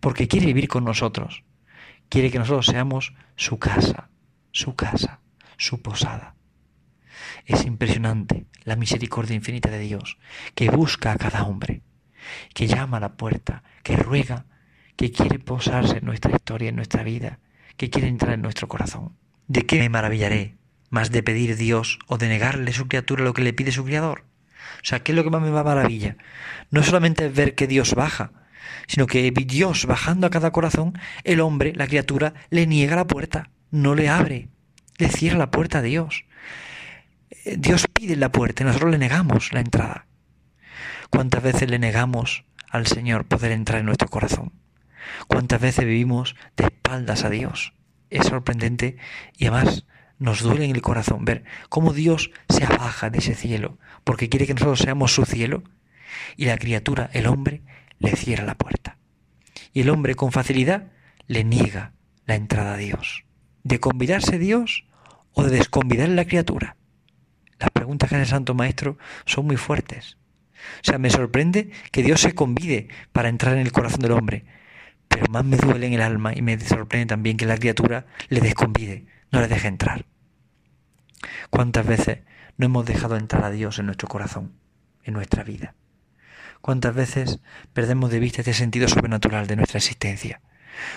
porque 0.00 0.28
quiere 0.28 0.44
vivir 0.44 0.68
con 0.68 0.84
nosotros. 0.84 1.42
Quiere 2.10 2.30
que 2.30 2.38
nosotros 2.38 2.66
seamos 2.66 3.14
su 3.34 3.58
casa, 3.58 4.10
su 4.52 4.74
casa, 4.74 5.20
su 5.56 5.80
posada. 5.80 6.34
Es 7.46 7.64
impresionante 7.64 8.44
la 8.64 8.76
misericordia 8.76 9.36
infinita 9.36 9.70
de 9.70 9.78
Dios, 9.78 10.18
que 10.54 10.68
busca 10.68 11.12
a 11.12 11.16
cada 11.16 11.44
hombre, 11.44 11.80
que 12.54 12.66
llama 12.66 12.98
a 12.98 13.00
la 13.00 13.16
puerta, 13.16 13.62
que 13.82 13.96
ruega, 13.96 14.46
que 14.96 15.12
quiere 15.12 15.38
posarse 15.38 15.98
en 15.98 16.04
nuestra 16.04 16.34
historia, 16.34 16.68
en 16.68 16.76
nuestra 16.76 17.02
vida, 17.02 17.38
que 17.76 17.90
quiere 17.90 18.08
entrar 18.08 18.34
en 18.34 18.42
nuestro 18.42 18.68
corazón. 18.68 19.12
¿De 19.48 19.66
qué 19.66 19.78
me 19.78 19.88
maravillaré 19.88 20.54
más 20.90 21.10
de 21.10 21.22
pedir 21.22 21.56
Dios 21.56 21.98
o 22.06 22.18
de 22.18 22.28
negarle 22.28 22.70
a 22.70 22.74
su 22.74 22.88
criatura 22.88 23.24
lo 23.24 23.34
que 23.34 23.42
le 23.42 23.52
pide 23.52 23.72
su 23.72 23.84
criador? 23.84 24.24
O 24.82 24.84
sea, 24.84 25.00
¿qué 25.00 25.12
es 25.12 25.16
lo 25.16 25.24
que 25.24 25.30
más 25.30 25.42
me 25.42 25.50
va 25.50 25.60
a 25.60 25.64
maravilla? 25.64 26.16
No 26.70 26.82
solamente 26.82 27.26
es 27.26 27.34
ver 27.34 27.54
que 27.54 27.66
Dios 27.66 27.94
baja, 27.94 28.32
sino 28.86 29.06
que 29.06 29.30
Dios 29.30 29.86
bajando 29.86 30.26
a 30.26 30.30
cada 30.30 30.50
corazón, 30.50 30.98
el 31.24 31.40
hombre, 31.40 31.72
la 31.74 31.86
criatura, 31.86 32.34
le 32.50 32.66
niega 32.66 32.96
la 32.96 33.06
puerta, 33.06 33.50
no 33.70 33.94
le 33.94 34.08
abre, 34.08 34.48
le 34.98 35.08
cierra 35.08 35.38
la 35.38 35.50
puerta 35.50 35.78
a 35.78 35.82
Dios. 35.82 36.24
Eh, 37.44 37.56
Dios 37.58 37.86
pide 37.92 38.16
la 38.16 38.32
puerta 38.32 38.62
y 38.62 38.66
nosotros 38.66 38.90
le 38.90 38.98
negamos 38.98 39.52
la 39.52 39.60
entrada. 39.60 40.06
¿Cuántas 41.10 41.42
veces 41.42 41.70
le 41.70 41.78
negamos 41.78 42.44
al 42.70 42.86
Señor 42.86 43.26
poder 43.26 43.52
entrar 43.52 43.80
en 43.80 43.86
nuestro 43.86 44.08
corazón? 44.08 44.52
¿Cuántas 45.28 45.60
veces 45.60 45.84
vivimos 45.84 46.36
de 46.56 46.64
espaldas 46.64 47.24
a 47.24 47.30
Dios? 47.30 47.72
Es 48.10 48.26
sorprendente 48.26 48.96
y 49.36 49.46
además 49.46 49.86
nos 50.18 50.42
duele 50.42 50.64
en 50.64 50.74
el 50.74 50.82
corazón 50.82 51.24
ver 51.24 51.44
cómo 51.68 51.92
Dios 51.92 52.30
se 52.48 52.64
abaja 52.64 53.10
de 53.10 53.18
ese 53.18 53.34
cielo 53.34 53.78
porque 54.04 54.28
quiere 54.28 54.46
que 54.46 54.54
nosotros 54.54 54.80
seamos 54.80 55.14
su 55.14 55.24
cielo 55.24 55.62
y 56.36 56.46
la 56.46 56.58
criatura, 56.58 57.10
el 57.12 57.26
hombre, 57.26 57.62
le 57.98 58.16
cierra 58.16 58.44
la 58.44 58.54
puerta. 58.54 58.98
Y 59.72 59.80
el 59.82 59.90
hombre 59.90 60.14
con 60.14 60.32
facilidad 60.32 60.92
le 61.26 61.44
niega 61.44 61.92
la 62.24 62.34
entrada 62.34 62.74
a 62.74 62.78
Dios. 62.78 63.24
¿De 63.62 63.80
convidarse 63.80 64.38
Dios 64.38 64.84
o 65.32 65.42
de 65.42 65.50
desconvidar 65.50 66.08
la 66.08 66.24
criatura? 66.24 66.76
Las 67.58 67.70
preguntas 67.70 68.08
que 68.08 68.16
hace 68.16 68.22
el 68.22 68.28
Santo 68.28 68.54
Maestro 68.54 68.98
son 69.24 69.46
muy 69.46 69.56
fuertes. 69.56 70.16
O 70.82 70.84
sea, 70.84 70.98
me 70.98 71.10
sorprende 71.10 71.70
que 71.92 72.02
Dios 72.02 72.20
se 72.20 72.34
convide 72.34 72.88
para 73.12 73.28
entrar 73.28 73.54
en 73.54 73.60
el 73.60 73.72
corazón 73.72 74.00
del 74.00 74.12
hombre, 74.12 74.44
pero 75.08 75.26
más 75.30 75.44
me 75.44 75.56
duele 75.56 75.86
en 75.86 75.94
el 75.94 76.02
alma 76.02 76.32
y 76.34 76.42
me 76.42 76.58
sorprende 76.60 77.06
también 77.06 77.36
que 77.36 77.46
la 77.46 77.58
criatura 77.58 78.06
le 78.28 78.40
desconvide, 78.40 79.06
no 79.30 79.40
le 79.40 79.48
deje 79.48 79.68
entrar. 79.68 80.06
¿Cuántas 81.50 81.86
veces 81.86 82.20
no 82.56 82.66
hemos 82.66 82.86
dejado 82.86 83.16
entrar 83.16 83.44
a 83.44 83.50
Dios 83.50 83.78
en 83.78 83.86
nuestro 83.86 84.08
corazón, 84.08 84.52
en 85.04 85.14
nuestra 85.14 85.44
vida? 85.44 85.74
¿Cuántas 86.60 86.94
veces 86.94 87.40
perdemos 87.72 88.10
de 88.10 88.18
vista 88.18 88.40
este 88.40 88.54
sentido 88.54 88.88
sobrenatural 88.88 89.46
de 89.46 89.56
nuestra 89.56 89.78
existencia? 89.78 90.40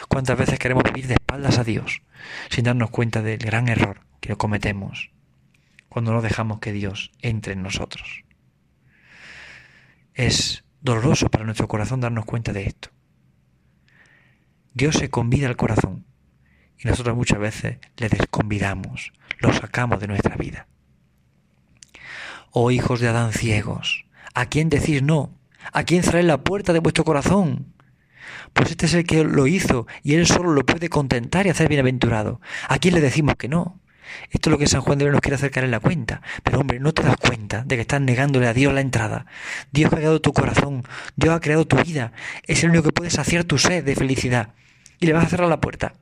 ¿Cuántas 0.08 0.38
veces 0.38 0.60
queremos 0.60 0.84
vivir 0.84 1.08
de 1.08 1.14
espaldas 1.14 1.58
a 1.58 1.64
Dios 1.64 2.02
sin 2.50 2.66
darnos 2.66 2.90
cuenta 2.90 3.22
del 3.22 3.38
gran 3.38 3.70
error 3.70 4.02
que 4.20 4.36
cometemos 4.36 5.12
cuando 5.88 6.12
no 6.12 6.22
dejamos 6.22 6.60
que 6.60 6.72
Dios 6.72 7.12
entre 7.22 7.54
en 7.54 7.64
nosotros? 7.64 8.24
Es 10.20 10.66
doloroso 10.82 11.30
para 11.30 11.46
nuestro 11.46 11.70
corazón 11.70 12.02
darnos 12.02 12.26
cuenta 12.26 12.52
de 12.52 12.64
esto. 12.64 12.90
Dios 14.74 14.96
se 14.96 15.10
convida 15.10 15.48
al 15.48 15.56
corazón 15.56 16.04
y 16.78 16.90
nosotros 16.90 17.16
muchas 17.16 17.40
veces 17.40 17.78
le 17.96 18.10
desconvidamos, 18.10 19.14
lo 19.38 19.54
sacamos 19.54 20.02
de 20.02 20.08
nuestra 20.08 20.36
vida. 20.36 20.68
Oh 22.52 22.70
hijos 22.70 23.00
de 23.00 23.08
Adán 23.08 23.32
ciegos, 23.32 24.08
¿a 24.34 24.48
quién 24.48 24.68
decís 24.68 25.02
no? 25.02 25.40
¿A 25.72 25.86
quién 25.86 26.04
cerráis 26.04 26.26
la 26.26 26.44
puerta 26.44 26.74
de 26.74 26.80
vuestro 26.80 27.06
corazón? 27.06 27.74
Pues 28.52 28.72
este 28.72 28.88
es 28.88 28.96
el 28.96 29.06
que 29.06 29.24
lo 29.24 29.48
hizo 29.48 29.88
y 30.04 30.16
él 30.16 30.28
solo 30.28 30.52
lo 30.52 30.66
puede 30.66 30.90
contentar 30.90 31.48
y 31.48 31.50
hacer 31.52 31.70
bienaventurado. 31.70 32.42
¿A 32.68 32.78
quién 32.80 32.94
le 32.94 33.00
decimos 33.00 33.36
que 33.38 33.48
no? 33.48 33.80
Esto 34.32 34.50
es 34.50 34.52
lo 34.52 34.58
que 34.58 34.68
San 34.68 34.82
Juan 34.82 34.98
de 34.98 35.06
Dios 35.06 35.14
nos 35.14 35.22
quiere 35.22 35.36
acercar 35.36 35.64
en 35.64 35.72
la 35.72 35.80
cuenta. 35.80 36.22
Pero 36.44 36.60
hombre, 36.60 36.80
no 36.80 36.94
te 36.94 37.04
das 37.04 37.18
cuenta 37.18 37.64
de 37.66 37.76
que 37.76 37.82
estás 37.82 38.02
negándole 38.02 38.48
a 38.48 38.54
Dios 38.54 38.74
la 38.74 38.82
entrada. 38.82 39.26
Dios 39.72 39.92
ha 39.92 39.98
creado 39.98 40.22
tu 40.22 40.34
corazón, 40.34 40.84
Dios 41.16 41.34
ha 41.34 41.40
creado 41.40 41.66
tu 41.66 41.78
vida. 41.78 42.12
Es 42.48 42.64
el 42.64 42.70
único 42.70 42.86
que 42.86 42.92
puede 42.92 43.10
saciar 43.10 43.44
tu 43.44 43.58
sed 43.58 43.84
de 43.84 43.96
felicidad. 43.96 44.54
Y 45.00 45.06
le 45.06 45.14
vas 45.14 45.26
a 45.26 45.30
cerrar 45.30 45.50
la 45.50 45.62
puerta. 45.62 45.94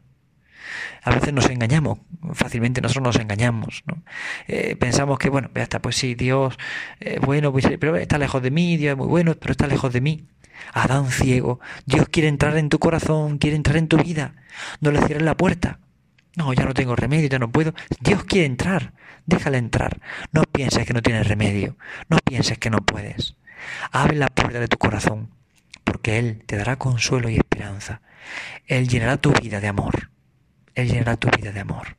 A 1.03 1.11
veces 1.11 1.33
nos 1.33 1.49
engañamos, 1.49 1.99
fácilmente 2.33 2.81
nosotros 2.81 3.15
nos 3.15 3.21
engañamos. 3.21 3.83
¿no? 3.85 4.03
Eh, 4.47 4.75
pensamos 4.75 5.19
que, 5.19 5.29
bueno, 5.29 5.49
ya 5.55 5.63
está, 5.63 5.81
pues 5.81 5.95
sí, 5.95 6.15
Dios, 6.15 6.57
eh, 6.99 7.19
bueno, 7.21 7.51
pues, 7.53 7.65
pero 7.79 7.95
está 7.95 8.17
lejos 8.17 8.41
de 8.41 8.51
mí, 8.51 8.75
Dios 8.75 8.91
es 8.91 8.97
muy 8.97 9.07
bueno, 9.07 9.33
pero 9.39 9.51
está 9.51 9.67
lejos 9.67 9.93
de 9.93 10.01
mí. 10.01 10.25
Adán 10.73 11.09
ciego, 11.09 11.59
Dios 11.85 12.09
quiere 12.09 12.27
entrar 12.27 12.57
en 12.57 12.69
tu 12.69 12.79
corazón, 12.79 13.37
quiere 13.37 13.55
entrar 13.55 13.77
en 13.77 13.87
tu 13.87 13.97
vida. 13.97 14.33
No 14.81 14.91
le 14.91 14.99
cierres 14.99 15.23
la 15.23 15.37
puerta. 15.37 15.79
No, 16.37 16.53
ya 16.53 16.65
no 16.65 16.75
tengo 16.75 16.95
remedio, 16.95 17.27
ya 17.29 17.39
no 17.39 17.51
puedo. 17.51 17.73
Dios 17.99 18.23
quiere 18.23 18.45
entrar, 18.45 18.93
déjale 19.25 19.57
entrar. 19.57 19.99
No 20.31 20.43
pienses 20.43 20.85
que 20.85 20.93
no 20.93 21.01
tienes 21.01 21.27
remedio, 21.27 21.77
no 22.09 22.19
pienses 22.23 22.59
que 22.59 22.69
no 22.69 22.77
puedes. 22.77 23.35
Abre 23.91 24.15
la 24.15 24.27
puerta 24.27 24.59
de 24.59 24.67
tu 24.67 24.77
corazón, 24.77 25.31
porque 25.83 26.19
Él 26.19 26.43
te 26.45 26.55
dará 26.55 26.75
consuelo 26.75 27.27
y 27.27 27.37
esperanza. 27.37 28.01
Él 28.67 28.87
llenará 28.87 29.17
tu 29.17 29.33
vida 29.33 29.59
de 29.59 29.67
amor. 29.67 30.11
Él 30.75 30.89
llenará 30.89 31.17
tu 31.17 31.27
vida 31.35 31.51
de 31.51 31.59
amor. 31.59 31.97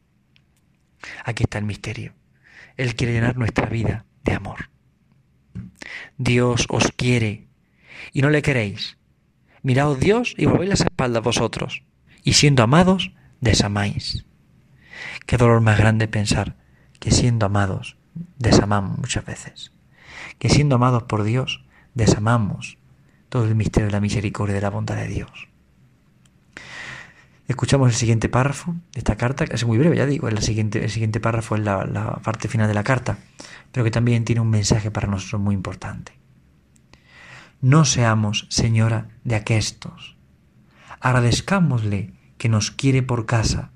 Aquí 1.25 1.43
está 1.43 1.59
el 1.59 1.65
misterio. 1.65 2.15
Él 2.77 2.95
quiere 2.95 3.15
llenar 3.15 3.37
nuestra 3.37 3.67
vida 3.67 4.05
de 4.23 4.35
amor. 4.35 4.71
Dios 6.17 6.67
os 6.69 6.93
quiere 6.93 7.49
y 8.13 8.23
no 8.23 8.31
le 8.31 8.43
queréis. 8.43 8.99
Miraos 9.63 9.99
Dios 9.99 10.37
y 10.39 10.47
volvéis 10.47 10.71
las 10.71 10.81
espaldas 10.83 11.25
vosotros, 11.25 11.83
y 12.23 12.35
siendo 12.35 12.63
amados, 12.63 13.11
desamáis. 13.41 14.28
Qué 15.29 15.37
dolor 15.37 15.61
más 15.61 15.77
grande 15.77 16.09
pensar 16.09 16.57
que 17.01 17.11
siendo 17.11 17.45
amados, 17.45 17.99
desamamos 18.39 18.97
muchas 18.97 19.27
veces. 19.27 19.73
Que 20.39 20.49
siendo 20.49 20.77
amados 20.77 21.03
por 21.03 21.23
Dios, 21.23 21.67
desamamos 21.93 22.79
todo 23.29 23.45
el 23.45 23.55
misterio 23.55 23.89
de 23.89 23.93
la 23.93 24.01
misericordia 24.01 24.53
y 24.53 24.55
de 24.55 24.63
la 24.63 24.71
bondad 24.71 24.97
de 24.97 25.07
Dios. 25.07 25.49
Escuchamos 27.47 27.89
el 27.89 27.95
siguiente 27.95 28.31
párrafo 28.31 28.75
de 28.95 29.01
esta 29.01 29.17
carta, 29.17 29.45
que 29.47 29.57
es 29.57 29.67
muy 29.67 29.77
breve, 29.77 29.99
ya 29.99 30.07
digo, 30.07 30.29
el 30.29 30.39
siguiente, 30.39 30.83
el 30.83 30.91
siguiente 30.91 31.21
párrafo 31.21 31.57
es 31.57 31.63
la, 31.63 31.85
la 31.85 32.13
parte 32.23 32.49
final 32.49 32.67
de 32.67 32.73
la 32.73 32.83
carta, 32.83 33.19
pero 33.71 33.85
que 33.85 33.91
también 33.91 34.25
tiene 34.25 34.41
un 34.41 34.49
mensaje 34.49 34.91
para 34.91 35.09
nosotros 35.09 35.43
muy 35.43 35.55
importante. 35.55 36.19
No 37.61 37.85
seamos, 37.85 38.47
señora, 38.49 39.11
de 39.25 39.37
aquestos. 39.37 40.17
Agradezcámosle 41.01 42.15
que 42.39 42.49
nos 42.49 42.71
quiere 42.71 43.03
por 43.03 43.27
casa, 43.27 43.73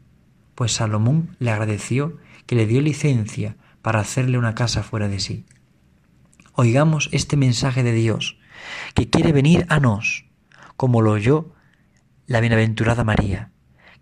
pues 0.55 0.73
Salomón 0.73 1.37
le 1.39 1.51
agradeció 1.51 2.19
que 2.47 2.57
le 2.57 2.67
dio 2.67 2.81
licencia 2.81 3.57
para 3.83 4.01
hacerle 4.01 4.39
una 4.39 4.55
casa 4.55 4.83
fuera 4.83 5.09
de 5.09 5.21
sí. 5.21 5.45
Oigamos 6.55 7.09
este 7.13 7.37
mensaje 7.37 7.83
de 7.83 7.93
Dios, 7.93 8.39
que 8.95 9.09
quiere 9.09 9.33
venir 9.33 9.67
a 9.69 9.81
nos, 9.81 10.27
como 10.77 11.01
lo 11.01 11.13
oyó 11.13 11.55
la 12.27 12.41
bienaventurada 12.41 13.05
María, 13.05 13.51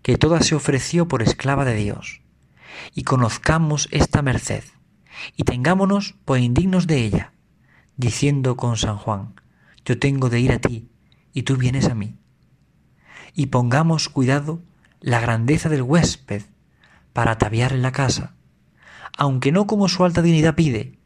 que 0.01 0.17
toda 0.17 0.41
se 0.41 0.55
ofreció 0.55 1.07
por 1.07 1.21
esclava 1.21 1.65
de 1.65 1.75
Dios, 1.75 2.21
y 2.93 3.03
conozcamos 3.03 3.87
esta 3.91 4.21
merced, 4.21 4.63
y 5.35 5.43
tengámonos 5.43 6.15
por 6.25 6.39
indignos 6.39 6.87
de 6.87 7.03
ella, 7.03 7.33
diciendo 7.97 8.57
con 8.57 8.77
San 8.77 8.97
Juan, 8.97 9.35
yo 9.85 9.97
tengo 9.99 10.29
de 10.29 10.39
ir 10.39 10.51
a 10.51 10.59
ti, 10.59 10.89
y 11.33 11.43
tú 11.43 11.57
vienes 11.57 11.87
a 11.89 11.95
mí. 11.95 12.17
Y 13.33 13.47
pongamos 13.47 14.09
cuidado 14.09 14.61
la 15.01 15.19
grandeza 15.19 15.67
del 15.67 15.81
huésped 15.81 16.43
para 17.11 17.31
ataviar 17.31 17.73
en 17.73 17.81
la 17.81 17.91
casa, 17.91 18.35
aunque 19.17 19.51
no 19.51 19.67
como 19.67 19.89
su 19.89 20.05
alta 20.05 20.21
dignidad 20.21 20.55
pide, 20.55 20.99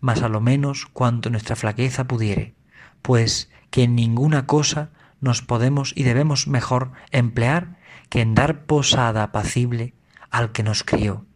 mas 0.00 0.22
a 0.22 0.28
lo 0.28 0.40
menos 0.40 0.86
cuanto 0.86 1.30
nuestra 1.30 1.56
flaqueza 1.56 2.06
pudiere, 2.06 2.54
pues 3.02 3.50
que 3.70 3.84
en 3.84 3.94
ninguna 3.94 4.46
cosa 4.46 4.90
nos 5.20 5.42
podemos 5.42 5.92
y 5.96 6.04
debemos 6.04 6.46
mejor 6.46 6.92
emplear 7.10 7.78
que 8.08 8.20
en 8.20 8.34
dar 8.34 8.66
posada 8.66 9.24
apacible 9.24 9.94
al 10.30 10.52
que 10.52 10.62
nos 10.62 10.84
crió 10.84 11.26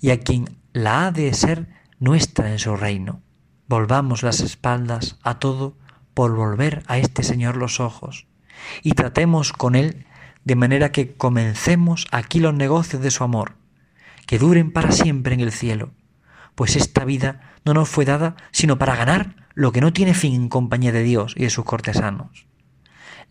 y 0.00 0.10
a 0.10 0.20
quien 0.20 0.58
la 0.72 1.06
ha 1.06 1.12
de 1.12 1.32
ser 1.34 1.68
nuestra 1.98 2.50
en 2.50 2.58
su 2.58 2.76
reino. 2.76 3.22
Volvamos 3.68 4.22
las 4.22 4.40
espaldas 4.40 5.18
a 5.22 5.38
todo 5.38 5.76
por 6.14 6.34
volver 6.34 6.82
a 6.86 6.98
este 6.98 7.22
Señor 7.22 7.56
los 7.56 7.80
ojos 7.80 8.26
y 8.82 8.92
tratemos 8.92 9.52
con 9.52 9.74
Él 9.74 10.06
de 10.44 10.56
manera 10.56 10.92
que 10.92 11.14
comencemos 11.14 12.06
aquí 12.10 12.40
los 12.40 12.54
negocios 12.54 13.02
de 13.02 13.10
su 13.10 13.24
amor, 13.24 13.56
que 14.26 14.38
duren 14.38 14.72
para 14.72 14.92
siempre 14.92 15.34
en 15.34 15.40
el 15.40 15.52
cielo, 15.52 15.92
pues 16.54 16.76
esta 16.76 17.04
vida 17.04 17.52
no 17.64 17.74
nos 17.74 17.88
fue 17.88 18.04
dada 18.04 18.36
sino 18.50 18.78
para 18.78 18.96
ganar 18.96 19.36
lo 19.54 19.72
que 19.72 19.80
no 19.80 19.92
tiene 19.92 20.14
fin 20.14 20.34
en 20.34 20.48
compañía 20.48 20.92
de 20.92 21.02
Dios 21.02 21.34
y 21.36 21.42
de 21.42 21.50
sus 21.50 21.64
cortesanos. 21.64 22.46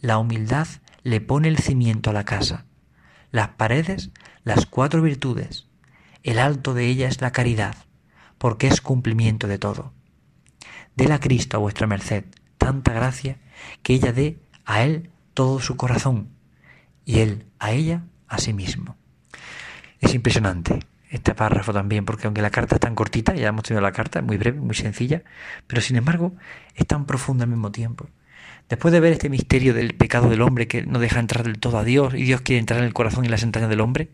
La 0.01 0.17
humildad 0.17 0.67
le 1.03 1.21
pone 1.21 1.47
el 1.47 1.57
cimiento 1.57 2.09
a 2.09 2.13
la 2.13 2.25
casa, 2.25 2.65
las 3.31 3.49
paredes 3.49 4.11
las 4.43 4.65
cuatro 4.65 5.01
virtudes. 5.01 5.67
El 6.23 6.39
alto 6.39 6.73
de 6.73 6.87
ella 6.87 7.07
es 7.07 7.21
la 7.21 7.31
caridad, 7.31 7.75
porque 8.37 8.67
es 8.67 8.81
cumplimiento 8.81 9.47
de 9.47 9.59
todo. 9.59 9.93
Dele 10.95 11.13
a 11.13 11.19
Cristo 11.19 11.57
a 11.57 11.59
vuestra 11.59 11.87
merced 11.87 12.25
tanta 12.57 12.93
gracia 12.93 13.37
que 13.83 13.93
ella 13.93 14.11
dé 14.11 14.39
a 14.65 14.83
Él 14.83 15.11
todo 15.33 15.59
su 15.59 15.77
corazón 15.77 16.38
y 17.09 17.21
Él 17.21 17.47
a 17.57 17.71
ella 17.71 18.03
a 18.27 18.37
sí 18.37 18.53
mismo. 18.53 18.95
Es 19.99 20.13
impresionante 20.13 20.77
este 21.09 21.33
párrafo 21.33 21.73
también, 21.73 22.05
porque 22.05 22.27
aunque 22.27 22.43
la 22.43 22.51
carta 22.51 22.75
es 22.75 22.81
tan 22.81 22.93
cortita, 22.93 23.33
ya 23.33 23.47
hemos 23.47 23.63
tenido 23.63 23.81
la 23.81 23.91
carta, 23.91 24.19
es 24.19 24.25
muy 24.25 24.37
breve, 24.37 24.59
muy 24.59 24.75
sencilla, 24.75 25.23
pero 25.65 25.81
sin 25.81 25.95
embargo 25.95 26.35
es 26.75 26.85
tan 26.85 27.07
profunda 27.07 27.45
al 27.45 27.49
mismo 27.49 27.71
tiempo. 27.71 28.07
Después 28.69 28.91
de 28.91 28.99
ver 28.99 29.13
este 29.13 29.27
misterio 29.27 29.73
del 29.73 29.95
pecado 29.95 30.29
del 30.29 30.43
hombre 30.43 30.67
que 30.67 30.85
no 30.85 30.99
deja 30.99 31.19
entrar 31.19 31.43
del 31.43 31.57
todo 31.57 31.79
a 31.79 31.83
Dios 31.83 32.13
y 32.13 32.25
Dios 32.25 32.41
quiere 32.41 32.59
entrar 32.59 32.79
en 32.79 32.85
el 32.85 32.93
corazón 32.93 33.25
y 33.25 33.27
las 33.27 33.41
entrañas 33.41 33.71
del 33.71 33.81
hombre, 33.81 34.11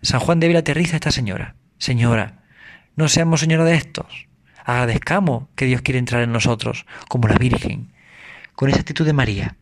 San 0.00 0.20
Juan 0.20 0.40
de 0.40 0.46
Ávila 0.46 0.60
aterriza 0.60 0.94
a 0.94 1.00
esta 1.00 1.10
señora. 1.10 1.56
Señora, 1.76 2.44
no 2.96 3.08
seamos 3.08 3.40
señora 3.40 3.64
de 3.64 3.74
estos. 3.74 4.28
Agradezcamos 4.64 5.48
que 5.56 5.66
Dios 5.66 5.82
quiere 5.82 5.98
entrar 5.98 6.22
en 6.22 6.32
nosotros, 6.32 6.86
como 7.06 7.28
la 7.28 7.36
Virgen, 7.36 7.92
con 8.54 8.70
esa 8.70 8.80
actitud 8.80 9.04
de 9.04 9.12
María, 9.12 9.58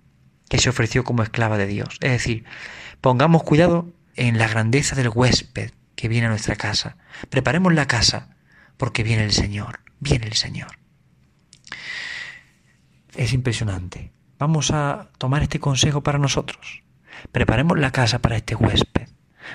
que 0.48 0.58
se 0.58 0.68
ofreció 0.68 1.04
como 1.04 1.22
esclava 1.22 1.58
de 1.58 1.66
Dios. 1.66 1.98
Es 2.00 2.10
decir, 2.10 2.44
pongamos 3.00 3.42
cuidado 3.42 3.92
en 4.14 4.38
la 4.38 4.48
grandeza 4.48 4.96
del 4.96 5.10
huésped 5.14 5.72
que 5.94 6.08
viene 6.08 6.26
a 6.26 6.30
nuestra 6.30 6.56
casa. 6.56 6.96
Preparemos 7.30 7.72
la 7.74 7.86
casa, 7.86 8.36
porque 8.76 9.02
viene 9.02 9.24
el 9.24 9.32
Señor, 9.32 9.80
viene 10.00 10.26
el 10.26 10.34
Señor 10.34 10.68
es 13.16 13.32
impresionante. 13.32 14.12
Vamos 14.38 14.70
a 14.70 15.08
tomar 15.18 15.42
este 15.42 15.60
consejo 15.60 16.02
para 16.02 16.18
nosotros. 16.18 16.82
Preparemos 17.32 17.78
la 17.78 17.90
casa 17.90 18.18
para 18.20 18.36
este 18.36 18.54
huésped. 18.54 19.08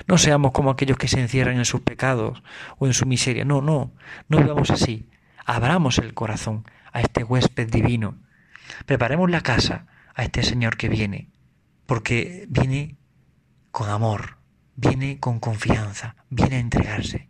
No 0.06 0.18
seamos 0.18 0.52
como 0.52 0.70
aquellos 0.70 0.96
que 0.96 1.08
se 1.08 1.20
encierran 1.20 1.58
en 1.58 1.64
sus 1.64 1.82
pecados 1.82 2.42
o 2.78 2.86
en 2.86 2.94
su 2.94 3.06
miseria. 3.06 3.44
No, 3.44 3.62
no, 3.62 3.92
no 4.28 4.38
vivamos 4.38 4.70
así. 4.70 5.08
Abramos 5.44 5.98
el 5.98 6.14
corazón 6.14 6.64
a 6.92 7.00
este 7.00 7.24
huésped 7.24 7.70
divino. 7.70 8.16
Preparemos 8.86 9.30
la 9.30 9.42
casa 9.42 9.86
a 10.14 10.24
este 10.24 10.42
Señor 10.42 10.76
que 10.76 10.88
viene, 10.88 11.28
porque 11.86 12.46
viene 12.48 12.96
con 13.70 13.88
amor, 13.88 14.38
viene 14.76 15.18
con 15.18 15.40
confianza, 15.40 16.16
viene 16.30 16.56
a 16.56 16.60
entregarse. 16.60 17.28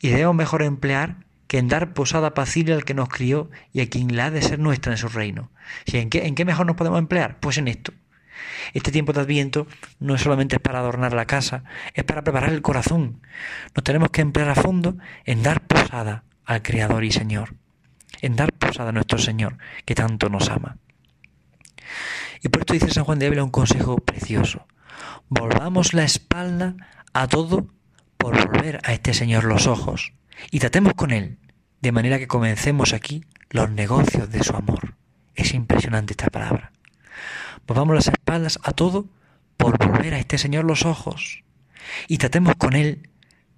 Y 0.00 0.08
debemos 0.08 0.34
mejor 0.34 0.62
emplear 0.62 1.26
que 1.46 1.58
en 1.58 1.68
dar 1.68 1.94
posada 1.94 2.34
pacile 2.34 2.72
al 2.72 2.84
que 2.84 2.94
nos 2.94 3.08
crió 3.08 3.50
y 3.72 3.80
a 3.80 3.88
quien 3.88 4.16
la 4.16 4.26
ha 4.26 4.30
de 4.30 4.42
ser 4.42 4.58
nuestra 4.58 4.92
en 4.92 4.98
su 4.98 5.08
reino. 5.08 5.50
¿en, 5.86 6.10
qué, 6.10 6.26
¿En 6.26 6.34
qué 6.34 6.44
mejor 6.44 6.66
nos 6.66 6.76
podemos 6.76 6.98
emplear? 6.98 7.38
Pues 7.40 7.58
en 7.58 7.68
esto. 7.68 7.92
Este 8.74 8.92
tiempo 8.92 9.12
de 9.12 9.20
Adviento 9.20 9.66
no 9.98 10.14
es 10.14 10.22
solamente 10.22 10.60
para 10.60 10.80
adornar 10.80 11.12
la 11.12 11.26
casa, 11.26 11.64
es 11.94 12.04
para 12.04 12.22
preparar 12.22 12.50
el 12.50 12.62
corazón. 12.62 13.22
Nos 13.74 13.84
tenemos 13.84 14.10
que 14.10 14.20
emplear 14.20 14.48
a 14.48 14.54
fondo 14.54 14.96
en 15.24 15.42
dar 15.42 15.62
posada 15.62 16.24
al 16.44 16.62
Creador 16.62 17.04
y 17.04 17.12
Señor, 17.12 17.54
en 18.20 18.36
dar 18.36 18.52
posada 18.52 18.90
a 18.90 18.92
nuestro 18.92 19.18
Señor, 19.18 19.58
que 19.84 19.94
tanto 19.94 20.28
nos 20.28 20.50
ama. 20.50 20.76
Y 22.42 22.48
por 22.48 22.62
esto 22.62 22.74
dice 22.74 22.90
San 22.90 23.04
Juan 23.04 23.18
de 23.18 23.26
Ávila 23.26 23.44
un 23.44 23.50
consejo 23.50 23.96
precioso. 23.98 24.66
Volvamos 25.28 25.94
la 25.94 26.04
espalda 26.04 26.76
a 27.12 27.26
todo 27.28 27.68
por 28.16 28.36
volver 28.48 28.80
a 28.84 28.92
este 28.92 29.14
Señor 29.14 29.44
los 29.44 29.66
ojos 29.66 30.12
y 30.50 30.58
tratemos 30.58 30.94
con 30.94 31.10
Él, 31.10 31.38
de 31.80 31.92
manera 31.92 32.18
que 32.18 32.28
comencemos 32.28 32.92
aquí 32.92 33.24
los 33.50 33.70
negocios 33.70 34.30
de 34.30 34.42
su 34.42 34.54
amor. 34.56 34.94
Es 35.34 35.54
impresionante 35.54 36.12
esta 36.12 36.28
palabra. 36.28 36.72
Volvamos 37.66 37.94
las 37.94 38.08
espaldas 38.08 38.58
a 38.62 38.72
todo 38.72 39.06
por 39.56 39.78
volver 39.78 40.14
a 40.14 40.18
este 40.18 40.38
Señor 40.38 40.64
los 40.64 40.84
ojos 40.84 41.42
y 42.08 42.18
tratemos 42.18 42.54
con 42.56 42.74
Él 42.74 43.10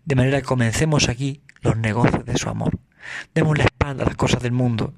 de 0.05 0.15
manera 0.15 0.41
que 0.41 0.47
comencemos 0.47 1.09
aquí 1.09 1.43
los 1.61 1.77
negocios 1.77 2.25
de 2.25 2.37
su 2.37 2.49
amor. 2.49 2.79
Demos 3.35 3.59
la 3.59 3.65
espalda 3.65 4.05
a 4.05 4.07
las 4.07 4.17
cosas 4.17 4.43
del 4.43 4.53
mundo 4.53 4.95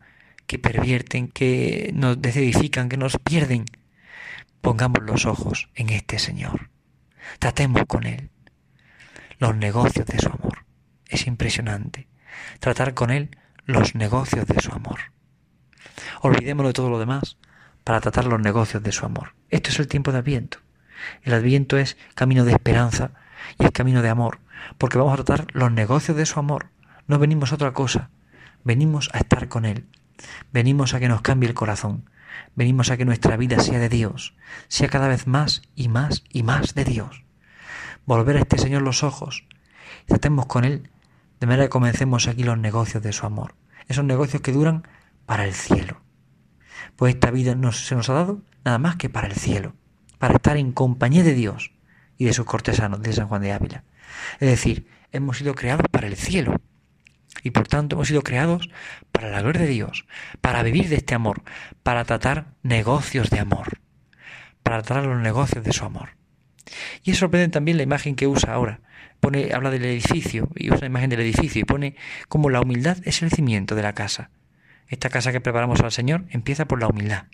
que 0.50 0.58
pervierten, 0.58 1.28
que 1.28 1.92
nos 1.94 2.20
desedifican, 2.20 2.88
que 2.88 2.96
nos 2.96 3.16
pierden. 3.18 3.66
Pongamos 4.60 5.00
los 5.04 5.24
ojos 5.24 5.70
en 5.76 5.90
este 5.90 6.18
Señor. 6.18 6.70
Tratemos 7.38 7.84
con 7.86 8.02
Él 8.02 8.30
los 9.38 9.54
negocios 9.54 10.06
de 10.06 10.18
su 10.18 10.26
amor. 10.26 10.66
Es 11.06 11.28
impresionante. 11.28 12.08
Tratar 12.58 12.94
con 12.94 13.10
Él 13.12 13.38
los 13.64 13.94
negocios 13.94 14.44
de 14.48 14.60
su 14.60 14.72
amor. 14.72 14.98
Olvidémonos 16.20 16.70
de 16.70 16.74
todo 16.74 16.90
lo 16.90 16.98
demás 16.98 17.36
para 17.84 18.00
tratar 18.00 18.24
los 18.24 18.40
negocios 18.40 18.82
de 18.82 18.90
su 18.90 19.06
amor. 19.06 19.36
Esto 19.50 19.70
es 19.70 19.78
el 19.78 19.86
tiempo 19.86 20.10
de 20.10 20.18
Adviento. 20.18 20.58
El 21.22 21.34
Adviento 21.34 21.78
es 21.78 21.96
camino 22.16 22.44
de 22.44 22.50
esperanza 22.50 23.12
y 23.56 23.66
es 23.66 23.70
camino 23.70 24.02
de 24.02 24.08
amor, 24.08 24.40
porque 24.78 24.98
vamos 24.98 25.12
a 25.12 25.22
tratar 25.22 25.46
los 25.52 25.70
negocios 25.70 26.16
de 26.16 26.26
su 26.26 26.40
amor. 26.40 26.70
No 27.06 27.20
venimos 27.20 27.52
a 27.52 27.54
otra 27.54 27.72
cosa, 27.72 28.10
venimos 28.64 29.10
a 29.12 29.18
estar 29.18 29.46
con 29.46 29.64
Él, 29.64 29.86
venimos 30.52 30.94
a 30.94 31.00
que 31.00 31.08
nos 31.08 31.22
cambie 31.22 31.48
el 31.48 31.54
corazón, 31.54 32.08
venimos 32.54 32.90
a 32.90 32.96
que 32.96 33.04
nuestra 33.04 33.36
vida 33.36 33.60
sea 33.60 33.78
de 33.78 33.88
Dios, 33.88 34.34
sea 34.68 34.88
cada 34.88 35.08
vez 35.08 35.26
más 35.26 35.62
y 35.74 35.88
más 35.88 36.24
y 36.30 36.42
más 36.42 36.74
de 36.74 36.84
Dios. 36.84 37.24
Volver 38.06 38.36
a 38.36 38.40
este 38.40 38.58
Señor 38.58 38.82
los 38.82 39.02
ojos, 39.02 39.44
tratemos 40.06 40.46
con 40.46 40.64
Él 40.64 40.90
de 41.40 41.46
manera 41.46 41.64
que 41.64 41.70
comencemos 41.70 42.28
aquí 42.28 42.42
los 42.42 42.58
negocios 42.58 43.02
de 43.02 43.12
su 43.12 43.24
amor, 43.26 43.54
esos 43.88 44.04
negocios 44.04 44.42
que 44.42 44.52
duran 44.52 44.86
para 45.26 45.44
el 45.44 45.54
cielo. 45.54 46.02
Pues 46.96 47.14
esta 47.14 47.30
vida 47.30 47.54
no 47.54 47.72
se 47.72 47.94
nos 47.94 48.10
ha 48.10 48.14
dado 48.14 48.42
nada 48.64 48.78
más 48.78 48.96
que 48.96 49.08
para 49.08 49.26
el 49.26 49.34
cielo, 49.34 49.74
para 50.18 50.34
estar 50.34 50.56
en 50.56 50.72
compañía 50.72 51.22
de 51.22 51.34
Dios 51.34 51.72
y 52.18 52.26
de 52.26 52.34
sus 52.34 52.44
cortesanos, 52.44 53.00
de 53.00 53.12
San 53.12 53.28
Juan 53.28 53.40
de 53.40 53.52
Ávila. 53.52 53.84
Es 54.38 54.48
decir, 54.50 54.86
hemos 55.12 55.38
sido 55.38 55.54
creados 55.54 55.86
para 55.90 56.06
el 56.06 56.16
cielo 56.16 56.60
y 57.42 57.50
por 57.50 57.68
tanto 57.68 57.96
hemos 57.96 58.08
sido 58.08 58.22
creados 58.22 58.70
para 59.12 59.30
la 59.30 59.40
gloria 59.42 59.62
de 59.62 59.68
Dios, 59.68 60.06
para 60.40 60.62
vivir 60.62 60.88
de 60.88 60.96
este 60.96 61.14
amor, 61.14 61.42
para 61.82 62.04
tratar 62.04 62.54
negocios 62.62 63.30
de 63.30 63.40
amor, 63.40 63.80
para 64.62 64.82
tratar 64.82 65.06
los 65.06 65.20
negocios 65.20 65.64
de 65.64 65.72
su 65.72 65.84
amor. 65.84 66.10
Y 67.02 67.12
es 67.12 67.18
sorprendente 67.18 67.54
también 67.54 67.76
la 67.76 67.82
imagen 67.82 68.14
que 68.14 68.26
usa 68.26 68.54
ahora 68.54 68.80
pone, 69.20 69.52
habla 69.52 69.70
del 69.70 69.84
edificio 69.84 70.48
y 70.56 70.70
usa 70.70 70.80
la 70.80 70.86
imagen 70.86 71.10
del 71.10 71.20
edificio 71.20 71.60
y 71.60 71.64
pone 71.64 71.96
como 72.28 72.50
la 72.50 72.60
humildad 72.60 72.98
es 73.04 73.22
el 73.22 73.30
cimiento 73.30 73.74
de 73.74 73.82
la 73.82 73.94
casa. 73.94 74.30
Esta 74.88 75.10
casa 75.10 75.30
que 75.30 75.40
preparamos 75.40 75.80
al 75.80 75.92
Señor 75.92 76.24
empieza 76.30 76.64
por 76.64 76.80
la 76.80 76.88
humildad. 76.88 77.26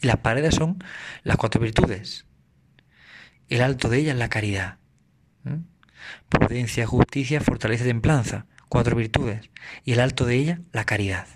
Las 0.00 0.16
paredes 0.18 0.54
son 0.54 0.82
las 1.22 1.36
cuatro 1.36 1.60
virtudes. 1.60 2.26
El 3.48 3.60
alto 3.60 3.88
de 3.88 3.98
ellas 3.98 4.14
es 4.14 4.18
la 4.18 4.28
caridad. 4.28 4.78
Prudencia, 6.28 6.86
justicia, 6.86 7.40
fortaleza 7.40 7.84
y 7.84 7.88
templanza. 7.88 8.46
Cuatro 8.74 8.96
virtudes. 8.96 9.50
Y 9.84 9.92
el 9.92 10.00
alto 10.00 10.26
de 10.26 10.34
ella, 10.34 10.60
la 10.72 10.84
caridad. 10.84 11.28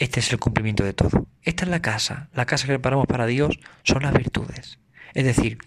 Este 0.00 0.18
es 0.18 0.32
el 0.32 0.40
cumplimiento 0.40 0.82
de 0.82 0.92
todo. 0.92 1.28
Esta 1.42 1.62
es 1.62 1.70
la 1.70 1.80
casa. 1.80 2.28
La 2.34 2.44
casa 2.44 2.66
que 2.66 2.72
preparamos 2.72 3.06
para 3.06 3.26
Dios 3.26 3.60
son 3.84 4.02
las 4.02 4.12
virtudes. 4.12 4.80
Es 5.14 5.24
decir, 5.24 5.58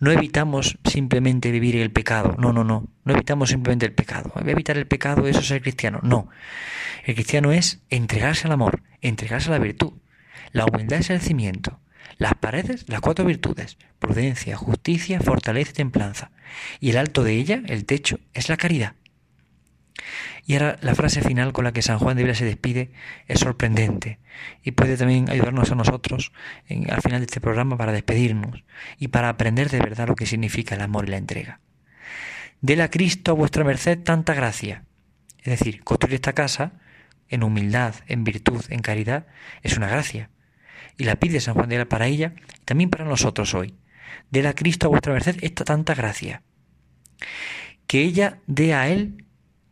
no 0.00 0.10
evitamos 0.10 0.78
simplemente 0.84 1.52
vivir 1.52 1.76
el 1.76 1.92
pecado, 1.92 2.34
no, 2.40 2.52
no, 2.52 2.64
no, 2.64 2.88
no 3.04 3.12
evitamos 3.12 3.50
simplemente 3.50 3.86
el 3.86 3.92
pecado. 3.92 4.32
Evitar 4.44 4.76
el 4.76 4.88
pecado, 4.88 5.28
eso 5.28 5.38
es 5.38 5.46
ser 5.46 5.62
cristiano, 5.62 6.00
no. 6.02 6.28
El 7.04 7.14
cristiano 7.14 7.52
es 7.52 7.84
entregarse 7.88 8.48
al 8.48 8.52
amor, 8.52 8.82
entregarse 9.02 9.50
a 9.50 9.52
la 9.52 9.58
virtud. 9.60 9.92
La 10.50 10.64
humildad 10.64 10.98
es 10.98 11.10
el 11.10 11.20
cimiento. 11.20 11.78
Las 12.18 12.34
paredes, 12.34 12.88
las 12.88 13.00
cuatro 13.00 13.24
virtudes, 13.24 13.78
prudencia, 14.00 14.56
justicia, 14.56 15.20
fortaleza 15.20 15.70
y 15.70 15.74
templanza. 15.74 16.32
Y 16.80 16.90
el 16.90 16.96
alto 16.96 17.22
de 17.22 17.34
ella, 17.34 17.62
el 17.66 17.84
techo, 17.84 18.18
es 18.34 18.48
la 18.48 18.56
caridad. 18.56 18.96
Y 20.46 20.54
ahora 20.54 20.78
la 20.80 20.94
frase 20.94 21.22
final 21.22 21.52
con 21.52 21.64
la 21.64 21.72
que 21.72 21.82
San 21.82 21.98
Juan 21.98 22.16
de 22.16 22.22
Vila 22.22 22.36
se 22.36 22.44
despide 22.44 22.92
es 23.26 23.40
sorprendente 23.40 24.20
y 24.62 24.70
puede 24.70 24.96
también 24.96 25.28
ayudarnos 25.28 25.72
a 25.72 25.74
nosotros 25.74 26.32
al 26.88 27.02
final 27.02 27.18
de 27.20 27.26
este 27.26 27.40
programa 27.40 27.76
para 27.76 27.90
despedirnos 27.90 28.62
y 28.96 29.08
para 29.08 29.28
aprender 29.28 29.70
de 29.70 29.80
verdad 29.80 30.06
lo 30.06 30.14
que 30.14 30.24
significa 30.24 30.76
el 30.76 30.82
amor 30.82 31.08
y 31.08 31.10
la 31.10 31.16
entrega. 31.16 31.60
Dele 32.60 32.84
a 32.84 32.90
Cristo 32.90 33.32
a 33.32 33.34
vuestra 33.34 33.64
merced 33.64 33.98
tanta 34.04 34.34
gracia. 34.34 34.84
Es 35.38 35.58
decir, 35.58 35.82
construir 35.82 36.14
esta 36.14 36.32
casa 36.32 36.74
en 37.28 37.42
humildad, 37.42 37.96
en 38.06 38.22
virtud, 38.22 38.64
en 38.68 38.80
caridad, 38.80 39.26
es 39.62 39.76
una 39.76 39.88
gracia. 39.88 40.30
Y 40.96 41.04
la 41.04 41.16
pide 41.16 41.40
San 41.40 41.54
Juan 41.54 41.68
de 41.68 41.74
Vila 41.76 41.88
para 41.88 42.06
ella 42.06 42.34
y 42.60 42.64
también 42.64 42.88
para 42.88 43.04
nosotros 43.04 43.52
hoy. 43.54 43.74
Dele 44.30 44.48
a 44.48 44.54
Cristo 44.54 44.86
a 44.86 44.90
vuestra 44.90 45.12
merced 45.12 45.38
esta 45.42 45.64
tanta 45.64 45.94
gracia. 45.94 46.42
Que 47.88 48.02
ella 48.02 48.38
dé 48.46 48.74
a 48.74 48.88
Él 48.88 49.25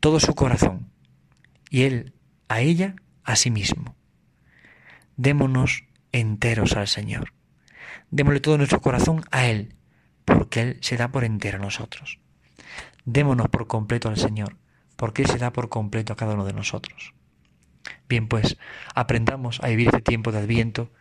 todo 0.05 0.21
su 0.21 0.35
corazón 0.35 0.91
y 1.71 1.85
Él 1.85 2.13
a 2.49 2.61
ella 2.61 2.95
a 3.23 3.37
sí 3.37 3.51
mismo. 3.51 3.97
Démonos 5.17 5.85
enteros 6.13 6.77
al 6.77 6.89
Señor. 6.89 7.33
Démosle 8.11 8.41
todo 8.41 8.59
nuestro 8.59 8.83
corazón 8.83 9.25
a 9.31 9.47
Él, 9.47 9.77
porque 10.27 10.61
Él 10.61 10.79
se 10.83 10.99
da 10.99 11.09
por 11.09 11.25
entero 11.25 11.57
a 11.57 11.63
nosotros. 11.63 12.21
Démonos 13.07 13.49
por 13.49 13.67
completo 13.67 14.11
al 14.11 14.19
Señor, 14.19 14.59
porque 14.97 15.23
Él 15.23 15.29
se 15.29 15.39
da 15.39 15.55
por 15.55 15.71
completo 15.71 16.13
a 16.13 16.17
cada 16.17 16.35
uno 16.35 16.45
de 16.45 16.53
nosotros. 16.53 17.15
Bien, 18.07 18.29
pues 18.29 18.59
aprendamos 18.95 19.61
a 19.63 19.69
vivir 19.69 19.87
este 19.87 20.03
tiempo 20.03 20.33
de 20.33 20.41
Adviento 20.41 20.93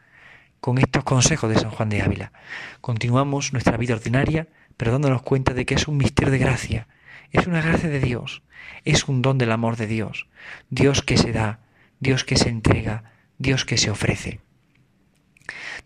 con 0.62 0.78
estos 0.78 1.04
consejos 1.04 1.50
de 1.50 1.60
San 1.60 1.72
Juan 1.72 1.90
de 1.90 2.04
Ávila. 2.04 2.32
Continuamos 2.80 3.52
nuestra 3.52 3.76
vida 3.76 3.96
ordinaria 3.96 4.48
pero 4.78 4.92
dándonos 4.92 5.22
cuenta 5.22 5.54
de 5.54 5.66
que 5.66 5.76
es 5.76 5.88
un 5.88 5.98
misterio 5.98 6.32
de 6.32 6.40
gracia, 6.40 6.88
es 7.32 7.48
una 7.48 7.62
gracia 7.62 7.90
de 7.90 8.00
Dios, 8.00 8.44
es 8.86 9.08
un 9.08 9.22
don 9.22 9.38
del 9.38 9.52
amor 9.52 9.78
de 9.78 9.88
Dios, 9.88 10.28
Dios 10.70 11.02
que 11.02 11.18
se 11.18 11.32
da, 11.32 11.60
Dios 12.00 12.24
que 12.24 12.38
se 12.38 12.50
entrega, 12.50 13.14
Dios 13.38 13.66
que 13.66 13.78
se 13.78 13.90
ofrece. 13.90 14.42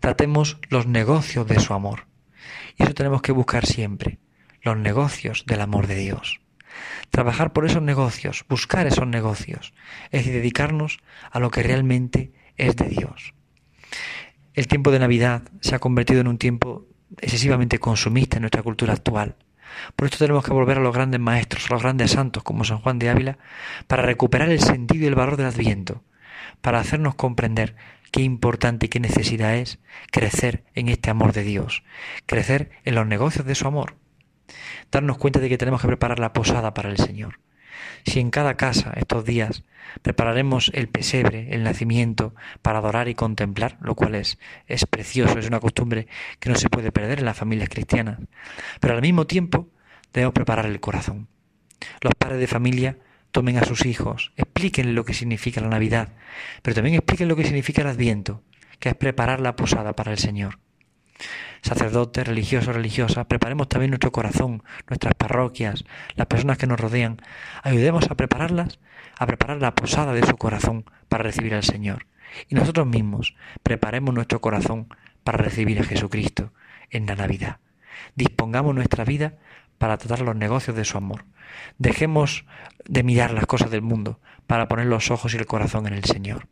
Tratemos 0.00 0.58
los 0.68 0.86
negocios 0.86 1.46
de 1.46 1.60
su 1.60 1.74
amor. 1.74 2.06
Y 2.76 2.84
eso 2.84 2.94
tenemos 2.94 3.22
que 3.22 3.32
buscar 3.32 3.66
siempre, 3.66 4.18
los 4.62 4.76
negocios 4.76 5.44
del 5.46 5.60
amor 5.60 5.86
de 5.86 5.96
Dios. 5.96 6.40
Trabajar 7.10 7.52
por 7.52 7.64
esos 7.64 7.82
negocios, 7.82 8.44
buscar 8.48 8.86
esos 8.86 9.06
negocios, 9.06 9.74
es 10.10 10.20
decir, 10.20 10.34
dedicarnos 10.34 10.98
a 11.30 11.40
lo 11.40 11.50
que 11.50 11.62
realmente 11.62 12.32
es 12.56 12.76
de 12.76 12.88
Dios. 12.88 13.34
El 14.54 14.68
tiempo 14.68 14.90
de 14.90 14.98
Navidad 14.98 15.42
se 15.60 15.74
ha 15.74 15.78
convertido 15.78 16.20
en 16.20 16.28
un 16.28 16.38
tiempo 16.38 16.86
excesivamente 17.16 17.78
consumista 17.78 18.36
en 18.36 18.42
nuestra 18.42 18.62
cultura 18.62 18.92
actual. 18.92 19.36
Por 19.96 20.06
esto 20.06 20.18
tenemos 20.18 20.44
que 20.44 20.52
volver 20.52 20.78
a 20.78 20.82
los 20.82 20.94
grandes 20.94 21.20
maestros, 21.20 21.66
a 21.70 21.74
los 21.74 21.82
grandes 21.82 22.12
santos 22.12 22.42
como 22.42 22.64
San 22.64 22.78
Juan 22.78 22.98
de 22.98 23.10
Ávila, 23.10 23.38
para 23.86 24.02
recuperar 24.02 24.50
el 24.50 24.60
sentido 24.60 25.04
y 25.04 25.08
el 25.08 25.14
valor 25.14 25.36
del 25.36 25.46
Adviento, 25.46 26.02
para 26.60 26.80
hacernos 26.80 27.14
comprender 27.14 27.76
qué 28.10 28.22
importante 28.22 28.86
y 28.86 28.88
qué 28.88 29.00
necesidad 29.00 29.56
es 29.56 29.78
crecer 30.10 30.64
en 30.74 30.88
este 30.88 31.10
amor 31.10 31.32
de 31.32 31.42
Dios, 31.42 31.82
crecer 32.26 32.70
en 32.84 32.94
los 32.94 33.06
negocios 33.06 33.46
de 33.46 33.54
su 33.54 33.66
amor, 33.66 33.96
darnos 34.90 35.18
cuenta 35.18 35.40
de 35.40 35.48
que 35.48 35.58
tenemos 35.58 35.80
que 35.80 35.88
preparar 35.88 36.18
la 36.18 36.32
posada 36.32 36.74
para 36.74 36.90
el 36.90 36.98
Señor. 36.98 37.38
Si 38.04 38.20
en 38.20 38.30
cada 38.30 38.56
casa 38.56 38.92
estos 38.96 39.24
días 39.24 39.64
prepararemos 40.02 40.70
el 40.74 40.88
pesebre, 40.88 41.54
el 41.54 41.64
nacimiento, 41.64 42.34
para 42.62 42.78
adorar 42.78 43.08
y 43.08 43.14
contemplar, 43.14 43.78
lo 43.80 43.94
cual 43.94 44.14
es, 44.14 44.38
es 44.66 44.86
precioso, 44.86 45.38
es 45.38 45.48
una 45.48 45.60
costumbre 45.60 46.06
que 46.40 46.50
no 46.50 46.56
se 46.56 46.68
puede 46.68 46.92
perder 46.92 47.20
en 47.20 47.24
las 47.24 47.36
familias 47.36 47.68
cristianas, 47.68 48.18
pero 48.80 48.94
al 48.94 49.02
mismo 49.02 49.26
tiempo 49.26 49.68
debemos 50.12 50.34
preparar 50.34 50.66
el 50.66 50.80
corazón. 50.80 51.28
Los 52.00 52.14
padres 52.14 52.40
de 52.40 52.46
familia 52.46 52.98
tomen 53.30 53.58
a 53.58 53.64
sus 53.64 53.86
hijos, 53.86 54.32
explíquenle 54.36 54.92
lo 54.92 55.04
que 55.04 55.14
significa 55.14 55.60
la 55.60 55.68
Navidad, 55.68 56.14
pero 56.62 56.74
también 56.74 56.96
expliquen 56.96 57.28
lo 57.28 57.36
que 57.36 57.44
significa 57.44 57.82
el 57.82 57.88
Adviento, 57.88 58.42
que 58.78 58.90
es 58.90 58.94
preparar 58.94 59.40
la 59.40 59.56
posada 59.56 59.94
para 59.94 60.12
el 60.12 60.18
Señor. 60.18 60.58
Sacerdotes, 61.62 62.26
religiosos, 62.26 62.74
religiosas, 62.74 63.26
preparemos 63.26 63.68
también 63.68 63.90
nuestro 63.90 64.12
corazón, 64.12 64.62
nuestras 64.88 65.14
parroquias, 65.14 65.84
las 66.14 66.26
personas 66.26 66.58
que 66.58 66.66
nos 66.66 66.80
rodean, 66.80 67.20
ayudemos 67.62 68.10
a 68.10 68.14
prepararlas, 68.16 68.78
a 69.18 69.26
preparar 69.26 69.60
la 69.60 69.74
posada 69.74 70.12
de 70.12 70.26
su 70.26 70.36
corazón 70.36 70.84
para 71.08 71.24
recibir 71.24 71.54
al 71.54 71.64
Señor. 71.64 72.06
Y 72.48 72.54
nosotros 72.54 72.86
mismos 72.86 73.34
preparemos 73.62 74.14
nuestro 74.14 74.40
corazón 74.40 74.88
para 75.24 75.38
recibir 75.38 75.80
a 75.80 75.84
Jesucristo 75.84 76.52
en 76.90 77.06
la 77.06 77.16
Navidad. 77.16 77.58
Dispongamos 78.14 78.74
nuestra 78.74 79.04
vida 79.04 79.34
para 79.78 79.96
tratar 79.96 80.20
los 80.20 80.36
negocios 80.36 80.76
de 80.76 80.84
su 80.84 80.98
amor. 80.98 81.24
Dejemos 81.78 82.44
de 82.86 83.02
mirar 83.02 83.32
las 83.32 83.46
cosas 83.46 83.70
del 83.70 83.82
mundo 83.82 84.20
para 84.46 84.68
poner 84.68 84.86
los 84.86 85.10
ojos 85.10 85.34
y 85.34 85.36
el 85.36 85.46
corazón 85.46 85.86
en 85.86 85.94
el 85.94 86.04
Señor. 86.04 86.48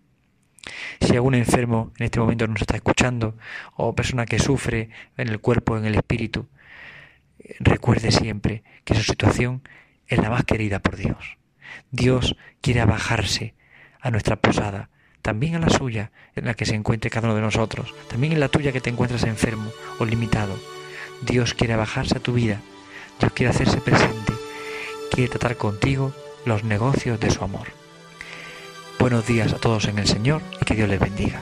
Si 1.01 1.15
algún 1.15 1.35
enfermo 1.35 1.93
en 1.99 2.07
este 2.07 2.21
momento 2.21 2.47
nos 2.47 2.61
está 2.61 2.77
escuchando 2.77 3.37
o 3.75 3.95
persona 3.95 4.27
que 4.27 4.39
sufre 4.39 4.91
en 5.17 5.29
el 5.29 5.41
cuerpo, 5.41 5.77
en 5.77 5.87
el 5.87 5.95
espíritu, 5.95 6.49
recuerde 7.61 8.11
siempre 8.11 8.63
que 8.85 8.95
su 8.95 9.03
situación 9.03 9.63
es 10.09 10.19
la 10.19 10.31
más 10.31 10.45
querida 10.45 10.81
por 10.81 10.97
Dios. 10.97 11.39
Dios 11.91 12.37
quiere 12.61 12.81
abajarse 12.81 13.55
a 14.01 14.11
nuestra 14.11 14.37
posada, 14.37 14.91
también 15.23 15.57
a 15.57 15.59
la 15.59 15.71
suya, 15.71 16.13
en 16.35 16.45
la 16.45 16.55
que 16.55 16.67
se 16.67 16.75
encuentre 16.75 17.11
cada 17.11 17.29
uno 17.29 17.37
de 17.37 17.43
nosotros, 17.43 17.95
también 18.09 18.33
en 18.33 18.41
la 18.41 18.49
tuya 18.49 18.73
que 18.73 18.81
te 18.81 18.91
encuentras 18.91 19.25
enfermo 19.25 19.71
o 19.99 20.05
limitado. 20.05 20.57
Dios 21.23 21.55
quiere 21.55 21.77
bajarse 21.77 22.19
a 22.19 22.21
tu 22.21 22.33
vida 22.33 22.61
Dios 23.19 23.33
quiere 23.33 23.51
hacerse 23.51 23.81
presente, 23.81 24.35
quiere 25.11 25.31
tratar 25.31 25.57
contigo 25.57 26.13
los 26.45 26.65
negocios 26.65 27.19
de 27.19 27.31
su 27.31 27.43
amor. 27.43 27.86
Buenos 28.99 29.27
días 29.27 29.53
a 29.53 29.57
todos 29.57 29.87
en 29.89 29.99
el 29.99 30.07
Señor 30.07 30.43
y 30.61 30.65
que 30.65 30.75
Dios 30.75 30.89
les 30.89 31.01
bendiga. 31.01 31.41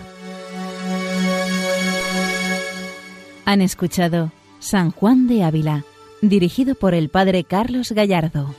Han 3.45 3.61
escuchado 3.61 4.33
San 4.59 4.91
Juan 4.91 5.29
de 5.29 5.45
Ávila, 5.45 5.85
dirigido 6.21 6.75
por 6.75 6.95
el 6.95 7.09
Padre 7.09 7.45
Carlos 7.45 7.93
Gallardo. 7.93 8.55